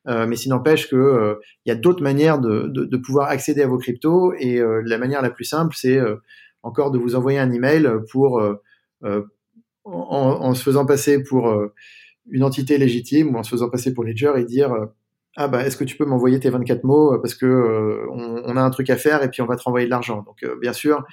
Euh, 0.06 0.26
mais 0.26 0.36
s'il 0.36 0.50
n'empêche 0.50 0.90
que 0.90 1.38
il 1.64 1.68
y 1.68 1.72
a 1.72 1.76
d'autres 1.76 2.02
manières 2.02 2.38
de, 2.38 2.68
de, 2.68 2.84
de, 2.84 2.96
pouvoir 2.98 3.30
accéder 3.30 3.62
à 3.62 3.66
vos 3.66 3.78
cryptos 3.78 4.34
et 4.38 4.60
la 4.84 4.98
manière 4.98 5.22
la 5.22 5.30
plus 5.30 5.44
simple, 5.44 5.74
c'est 5.76 5.98
encore 6.62 6.90
de 6.90 6.98
vous 6.98 7.14
envoyer 7.14 7.38
un 7.38 7.52
email 7.52 7.88
pour 8.10 8.42
euh, 9.04 9.22
en, 9.84 10.54
se 10.54 10.62
faisant 10.62 10.86
passer 10.86 11.22
pour 11.22 11.50
euh, 11.50 11.74
une 12.30 12.42
entité 12.42 12.78
légitime 12.78 13.34
ou 13.34 13.38
en 13.38 13.42
se 13.42 13.50
faisant 13.50 13.70
passer 13.70 13.92
pour 13.92 14.04
Ledger 14.04 14.32
et 14.36 14.44
dire 14.44 14.72
euh, 14.72 14.86
ah 15.36 15.48
bah 15.48 15.66
est-ce 15.66 15.76
que 15.76 15.84
tu 15.84 15.96
peux 15.96 16.04
m'envoyer 16.04 16.38
tes 16.40 16.50
24 16.50 16.84
mots 16.84 17.18
parce 17.20 17.34
que 17.34 18.06
on, 18.10 18.56
a 18.56 18.62
un 18.62 18.70
truc 18.70 18.88
à 18.90 18.96
faire 18.96 19.22
et 19.22 19.30
puis 19.30 19.42
on 19.42 19.46
va 19.46 19.56
te 19.56 19.62
renvoyer 19.62 19.86
de 19.86 19.90
l'argent. 19.90 20.22
Donc 20.22 20.44
bien 20.60 20.72
sûr 20.72 21.04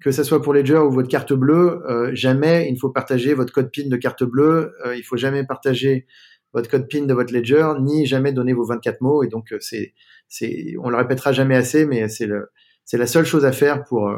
que 0.00 0.10
ça 0.10 0.24
soit 0.24 0.40
pour 0.40 0.54
Ledger 0.54 0.78
ou 0.78 0.90
votre 0.90 1.08
carte 1.08 1.34
bleue, 1.34 1.82
jamais 2.14 2.66
il 2.68 2.72
ne 2.72 2.78
faut 2.78 2.88
partager 2.88 3.34
votre 3.34 3.52
code 3.52 3.70
PIN 3.70 3.88
de 3.88 3.96
carte 3.96 4.24
bleue, 4.24 4.72
il 4.96 5.02
faut 5.02 5.18
jamais 5.18 5.44
partager 5.44 6.06
votre 6.54 6.70
code 6.70 6.88
PIN 6.88 7.04
de 7.04 7.12
votre 7.12 7.34
Ledger 7.34 7.72
ni 7.82 8.06
jamais 8.06 8.32
donner 8.32 8.54
vos 8.54 8.64
24 8.64 9.02
mots 9.02 9.22
et 9.22 9.28
donc 9.28 9.54
c'est 9.60 9.92
c'est 10.28 10.74
on 10.82 10.88
le 10.88 10.96
répétera 10.96 11.32
jamais 11.32 11.56
assez 11.56 11.84
mais 11.84 12.08
c'est 12.08 12.26
le 12.26 12.48
c'est 12.86 12.96
la 12.96 13.06
seule 13.06 13.26
chose 13.26 13.44
à 13.44 13.52
faire 13.52 13.84
pour 13.84 14.10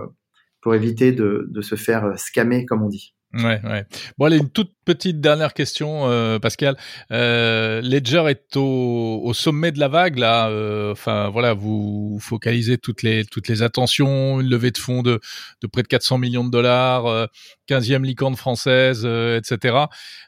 pour 0.60 0.74
éviter 0.74 1.12
de, 1.12 1.46
de 1.48 1.60
se 1.60 1.74
faire 1.74 2.18
scammer, 2.18 2.66
comme 2.66 2.82
on 2.82 2.88
dit. 2.88 3.14
Ouais, 3.32 3.60
ouais. 3.62 3.84
Bon, 4.18 4.24
allez, 4.26 4.38
une 4.38 4.50
toute 4.50 4.72
petite 4.84 5.20
dernière 5.20 5.54
question, 5.54 6.10
euh, 6.10 6.40
Pascal. 6.40 6.76
Euh, 7.12 7.80
Ledger 7.80 8.24
est 8.28 8.56
au, 8.56 9.20
au, 9.22 9.32
sommet 9.34 9.70
de 9.70 9.78
la 9.78 9.86
vague 9.86 10.18
là. 10.18 10.48
Euh, 10.48 10.90
enfin, 10.90 11.28
voilà, 11.28 11.54
vous 11.54 12.18
focalisez 12.20 12.76
toutes 12.76 13.04
les 13.04 13.24
toutes 13.24 13.46
les 13.46 13.62
attentions, 13.62 14.40
une 14.40 14.48
levée 14.48 14.72
de 14.72 14.78
fonds 14.78 15.02
de, 15.02 15.20
de 15.62 15.66
près 15.68 15.82
de 15.82 15.86
400 15.86 16.18
millions 16.18 16.42
de 16.42 16.50
dollars, 16.50 17.06
euh, 17.06 17.26
15e 17.68 18.02
licorne 18.02 18.34
française, 18.34 19.02
euh, 19.04 19.38
etc. 19.38 19.84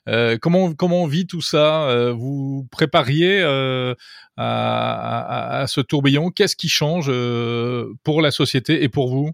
Euh, 0.09 0.39
comment 0.41 0.73
comment 0.73 1.03
on 1.03 1.09
vit 1.09 1.27
tout 1.27 1.43
ça 1.43 2.13
Vous 2.13 2.69
prépariez 2.71 3.43
à, 3.43 3.97
à, 4.37 5.61
à, 5.63 5.67
ce 5.67 5.81
tourbillon? 5.81 6.31
Qu'est-ce 6.31 6.55
qui 6.55 6.69
change 6.69 7.11
pour 8.05 8.23
la 8.23 8.31
société 8.31 8.85
et 8.85 8.89
pour 8.89 9.09
vous? 9.09 9.33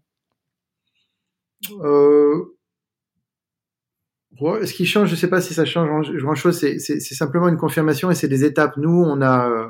Euh, 1.71 2.58
ce 4.41 4.73
qui 4.73 4.87
change, 4.87 5.09
je 5.09 5.15
ne 5.15 5.19
sais 5.19 5.29
pas 5.29 5.41
si 5.41 5.55
ça 5.55 5.65
change 5.65 6.13
grand-chose, 6.13 6.59
c'est 6.59 7.01
simplement 7.01 7.49
une 7.49 7.57
confirmation 7.57 8.11
et 8.11 8.15
c'est 8.15 8.29
des 8.29 8.45
étapes. 8.45 8.77
Nous, 8.77 9.03
on 9.05 9.21
a, 9.21 9.49
euh, 9.49 9.69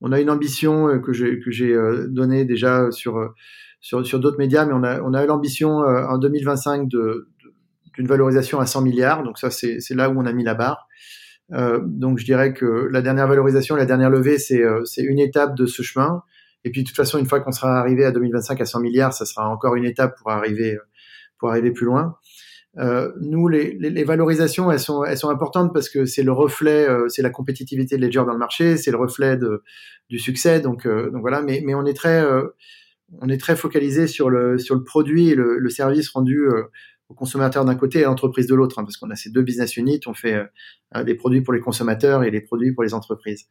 on 0.00 0.12
a 0.12 0.20
une 0.20 0.30
ambition 0.30 0.88
euh, 0.88 0.98
que 0.98 1.12
j'ai 1.12 1.72
euh, 1.72 2.06
donnée 2.08 2.44
déjà 2.44 2.90
sur, 2.90 3.32
sur, 3.80 4.18
d'autres 4.18 4.38
médias, 4.38 4.64
mais 4.66 4.72
on 4.74 4.82
a, 4.82 5.00
on 5.02 5.14
a 5.14 5.24
l'ambition 5.24 5.78
en 5.78 6.18
2025 6.18 6.88
de, 6.88 7.28
d'une 7.94 8.06
valorisation 8.06 8.60
à 8.60 8.66
100 8.66 8.82
milliards. 8.82 9.22
Donc 9.22 9.38
ça, 9.38 9.50
c'est 9.50 9.94
là 9.94 10.10
où 10.10 10.18
on 10.18 10.26
a 10.26 10.32
mis 10.32 10.44
la 10.44 10.54
barre. 10.54 10.88
Donc 11.82 12.18
je 12.18 12.24
dirais 12.24 12.52
que 12.54 12.88
la 12.90 13.02
dernière 13.02 13.28
valorisation, 13.28 13.76
la 13.76 13.86
dernière 13.86 14.10
levée, 14.10 14.38
c'est 14.38 14.62
une 14.98 15.20
étape 15.20 15.56
de 15.56 15.66
ce 15.66 15.82
chemin. 15.82 16.22
Et 16.64 16.70
puis 16.70 16.82
de 16.82 16.88
toute 16.88 16.96
façon, 16.96 17.18
une 17.18 17.26
fois 17.26 17.40
qu'on 17.40 17.52
sera 17.52 17.78
arrivé 17.78 18.04
à 18.04 18.10
2025 18.10 18.60
à 18.60 18.64
100 18.64 18.80
milliards, 18.80 19.12
ça 19.12 19.24
sera 19.24 19.48
encore 19.48 19.76
une 19.76 19.84
étape 19.84 20.18
pour 20.18 20.30
arriver 20.30 20.76
pour 21.38 21.50
arriver 21.50 21.70
plus 21.70 21.86
loin. 21.86 22.16
Euh, 22.76 23.12
nous, 23.20 23.48
les, 23.48 23.76
les, 23.78 23.90
les, 23.90 24.04
valorisations, 24.04 24.70
elles 24.70 24.80
sont, 24.80 25.02
elles 25.02 25.16
sont 25.16 25.30
importantes 25.30 25.72
parce 25.72 25.88
que 25.88 26.04
c'est 26.04 26.22
le 26.22 26.32
reflet, 26.32 26.88
euh, 26.88 27.08
c'est 27.08 27.22
la 27.22 27.30
compétitivité 27.30 27.96
de 27.96 28.02
Ledger 28.04 28.24
dans 28.26 28.32
le 28.32 28.38
marché, 28.38 28.76
c'est 28.76 28.90
le 28.90 28.98
reflet 28.98 29.36
de, 29.36 29.62
du 30.10 30.18
succès. 30.18 30.60
Donc, 30.60 30.86
euh, 30.86 31.10
donc 31.10 31.22
voilà. 31.22 31.40
Mais, 31.42 31.62
mais 31.64 31.74
on 31.74 31.86
est 31.86 31.94
très, 31.94 32.22
euh, 32.22 32.46
on 33.20 33.28
est 33.28 33.38
très 33.38 33.56
focalisé 33.56 34.06
sur 34.06 34.28
le, 34.30 34.58
sur 34.58 34.74
le 34.74 34.84
produit 34.84 35.30
et 35.30 35.34
le, 35.34 35.58
le 35.58 35.70
service 35.70 36.10
rendu 36.10 36.46
aux 37.08 37.14
consommateurs 37.14 37.64
d'un 37.64 37.74
côté 37.74 38.00
et 38.00 38.04
à 38.04 38.08
l'entreprise 38.08 38.46
de 38.46 38.54
l'autre, 38.54 38.78
hein, 38.78 38.84
parce 38.84 38.98
qu'on 38.98 39.10
a 39.10 39.16
ces 39.16 39.30
deux 39.30 39.42
business 39.42 39.76
units. 39.78 40.00
On 40.06 40.12
fait 40.12 40.42
les 41.06 41.14
produits 41.14 41.40
pour 41.40 41.54
les 41.54 41.60
consommateurs 41.60 42.22
et 42.22 42.30
les 42.30 42.42
produits 42.42 42.72
pour 42.72 42.82
les 42.82 42.92
entreprises. 42.92 43.46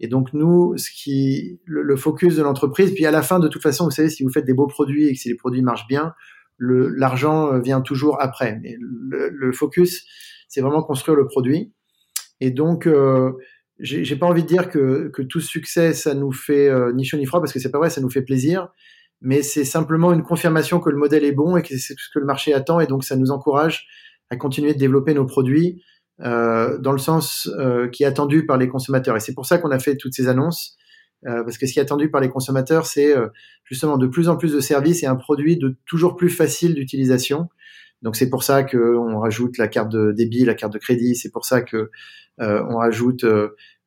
Et 0.00 0.08
donc 0.08 0.34
nous, 0.34 0.76
ce 0.76 0.90
qui, 0.90 1.60
le, 1.64 1.82
le 1.82 1.96
focus 1.96 2.36
de 2.36 2.42
l'entreprise, 2.42 2.92
puis 2.92 3.06
à 3.06 3.10
la 3.10 3.22
fin, 3.22 3.38
de 3.38 3.48
toute 3.48 3.62
façon, 3.62 3.84
vous 3.84 3.90
savez, 3.90 4.10
si 4.10 4.22
vous 4.22 4.30
faites 4.30 4.44
des 4.44 4.54
beaux 4.54 4.66
produits 4.66 5.06
et 5.06 5.12
que 5.14 5.18
si 5.18 5.30
les 5.30 5.34
produits 5.34 5.62
marchent 5.62 5.86
bien, 5.88 6.12
l'argent 6.60 7.52
euh, 7.52 7.60
vient 7.60 7.80
toujours 7.80 8.20
après. 8.20 8.58
Mais 8.62 8.76
le, 8.78 9.30
le 9.30 9.52
focus, 9.52 10.04
c'est 10.48 10.60
vraiment 10.60 10.82
construire 10.82 11.16
le 11.16 11.26
produit. 11.26 11.72
Et 12.40 12.50
donc, 12.50 12.86
euh, 12.86 13.32
j'ai 13.78 14.16
pas 14.16 14.26
envie 14.26 14.42
de 14.42 14.48
dire 14.48 14.68
que, 14.68 15.08
que, 15.08 15.22
tout 15.22 15.40
succès, 15.40 15.94
ça 15.94 16.14
nous 16.14 16.32
fait 16.32 16.68
euh, 16.68 16.92
ni 16.92 17.04
chaud 17.04 17.16
ni 17.16 17.26
froid, 17.26 17.40
parce 17.40 17.52
que 17.52 17.58
c'est 17.58 17.70
pas 17.70 17.78
vrai, 17.78 17.90
ça 17.90 18.00
nous 18.00 18.10
fait 18.10 18.22
plaisir. 18.22 18.68
Mais 19.22 19.42
c'est 19.42 19.64
simplement 19.64 20.12
une 20.12 20.22
confirmation 20.22 20.80
que 20.80 20.90
le 20.90 20.96
modèle 20.96 21.24
est 21.24 21.32
bon 21.32 21.56
et 21.56 21.62
que 21.62 21.76
c'est 21.76 21.94
ce 21.96 22.08
que 22.12 22.18
le 22.18 22.24
marché 22.26 22.54
attend. 22.54 22.80
Et 22.80 22.86
donc, 22.86 23.04
ça 23.04 23.16
nous 23.16 23.30
encourage 23.30 23.86
à 24.30 24.36
continuer 24.36 24.72
de 24.74 24.78
développer 24.78 25.12
nos 25.14 25.26
produits 25.26 25.82
euh, 26.22 26.78
dans 26.78 26.92
le 26.92 26.98
sens 26.98 27.48
euh, 27.58 27.88
qui 27.88 28.02
est 28.02 28.06
attendu 28.06 28.46
par 28.46 28.58
les 28.58 28.68
consommateurs. 28.68 29.16
Et 29.16 29.20
c'est 29.20 29.34
pour 29.34 29.46
ça 29.46 29.58
qu'on 29.58 29.70
a 29.70 29.78
fait 29.78 29.96
toutes 29.96 30.14
ces 30.14 30.28
annonces. 30.28 30.76
Euh, 31.26 31.44
parce 31.44 31.58
que 31.58 31.66
ce 31.66 31.72
qui 31.72 31.78
est 31.78 31.82
attendu 31.82 32.10
par 32.10 32.20
les 32.20 32.30
consommateurs, 32.30 32.86
c'est 32.86 33.14
euh, 33.14 33.28
justement 33.64 33.98
de 33.98 34.06
plus 34.06 34.28
en 34.28 34.36
plus 34.36 34.52
de 34.52 34.60
services 34.60 35.02
et 35.02 35.06
un 35.06 35.16
produit 35.16 35.58
de 35.58 35.76
toujours 35.86 36.16
plus 36.16 36.30
facile 36.30 36.74
d'utilisation. 36.74 37.48
Donc 38.02 38.16
c'est 38.16 38.30
pour 38.30 38.42
ça 38.42 38.62
qu'on 38.62 39.18
rajoute 39.18 39.58
la 39.58 39.68
carte 39.68 39.92
de 39.92 40.12
débit, 40.12 40.44
la 40.44 40.54
carte 40.54 40.72
de 40.72 40.78
crédit. 40.78 41.14
C'est 41.14 41.30
pour 41.30 41.44
ça 41.44 41.60
que 41.60 41.90
euh, 42.40 42.64
on 42.70 42.78
rajoute 42.78 43.26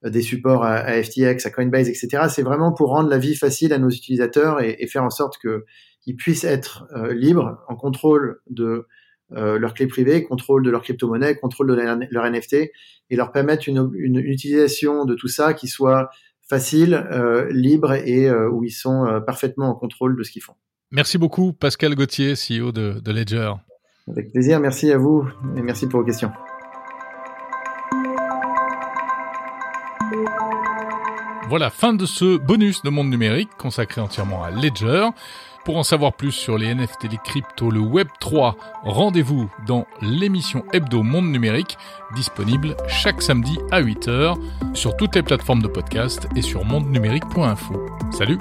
des 0.04 0.22
supports 0.22 0.64
à, 0.64 0.76
à, 0.76 1.02
FTX, 1.02 1.46
à 1.46 1.50
Coinbase, 1.50 1.90
etc. 1.90 2.26
C'est 2.30 2.44
vraiment 2.44 2.72
pour 2.72 2.90
rendre 2.90 3.10
la 3.10 3.18
vie 3.18 3.36
facile 3.36 3.74
à 3.74 3.80
nos 3.80 3.90
utilisateurs 3.90 4.62
et, 4.62 4.76
et 4.78 4.86
faire 4.86 5.04
en 5.04 5.10
sorte 5.10 5.40
qu'ils 5.40 6.16
puissent 6.16 6.44
être 6.44 6.86
libres, 7.16 7.58
en 7.68 7.76
contrôle 7.76 8.42
de 8.48 8.86
leurs 9.32 9.74
clés 9.74 9.88
privées, 9.88 10.24
contrôle 10.24 10.64
de 10.64 10.70
leur 10.70 10.84
crypto-monnaie, 10.84 11.36
contrôle 11.36 11.68
de 11.68 12.08
leur 12.12 12.26
NFT, 12.30 12.54
et 13.10 13.16
leur 13.16 13.32
permettre 13.32 13.68
une, 13.68 13.90
une, 13.96 14.18
utilisation 14.18 15.06
de 15.06 15.16
tout 15.16 15.28
ça 15.28 15.56
qui 15.56 15.68
soit 15.68 16.12
facile, 16.48 16.94
euh, 16.94 17.48
libre 17.52 17.94
et 17.94 18.28
euh, 18.28 18.50
où 18.50 18.64
ils 18.64 18.72
sont 18.72 19.06
euh, 19.06 19.20
parfaitement 19.20 19.70
en 19.70 19.76
contrôle 19.76 20.18
de 20.18 20.24
ce 20.24 20.32
qu'ils 20.32 20.42
font. 20.42 20.56
Merci 20.92 21.18
beaucoup 21.18 21.54
Pascal 21.54 21.96
Gauthier, 21.96 22.34
CEO 22.34 22.72
de, 22.72 23.00
de 23.00 23.12
Ledger. 23.12 23.54
Avec 24.08 24.32
plaisir, 24.32 24.60
merci 24.60 24.92
à 24.92 24.98
vous 24.98 25.28
et 25.56 25.62
merci 25.62 25.88
pour 25.88 26.02
vos 26.02 26.06
questions. 26.06 26.32
Voilà, 31.50 31.70
fin 31.70 31.94
de 31.94 32.06
ce 32.06 32.38
bonus 32.38 32.82
de 32.84 32.90
monde 32.90 33.10
numérique 33.10 33.50
consacré 33.58 34.02
entièrement 34.02 34.44
à 34.44 34.52
Ledger. 34.52 35.10
Pour 35.64 35.78
en 35.78 35.84
savoir 35.84 36.12
plus 36.14 36.32
sur 36.32 36.58
les 36.58 36.74
NFT, 36.74 37.10
les 37.10 37.18
cryptos, 37.24 37.72
le 37.72 37.80
Web 37.80 38.08
3, 38.20 38.58
rendez-vous 38.84 39.50
dans 39.66 39.88
l'émission 40.02 40.66
Hebdo 40.74 41.04
Monde 41.04 41.32
Numérique, 41.32 41.78
disponible 42.16 42.76
chaque 42.90 43.22
samedi 43.22 43.58
à 43.72 43.82
8h 43.82 44.36
sur 44.74 44.98
toutes 44.98 45.16
les 45.16 45.24
plateformes 45.24 45.62
de 45.62 45.70
podcast 45.70 46.28
et 46.36 46.42
sur 46.42 46.66
mondenumérique.info. 46.66 47.86
Salut 48.12 48.40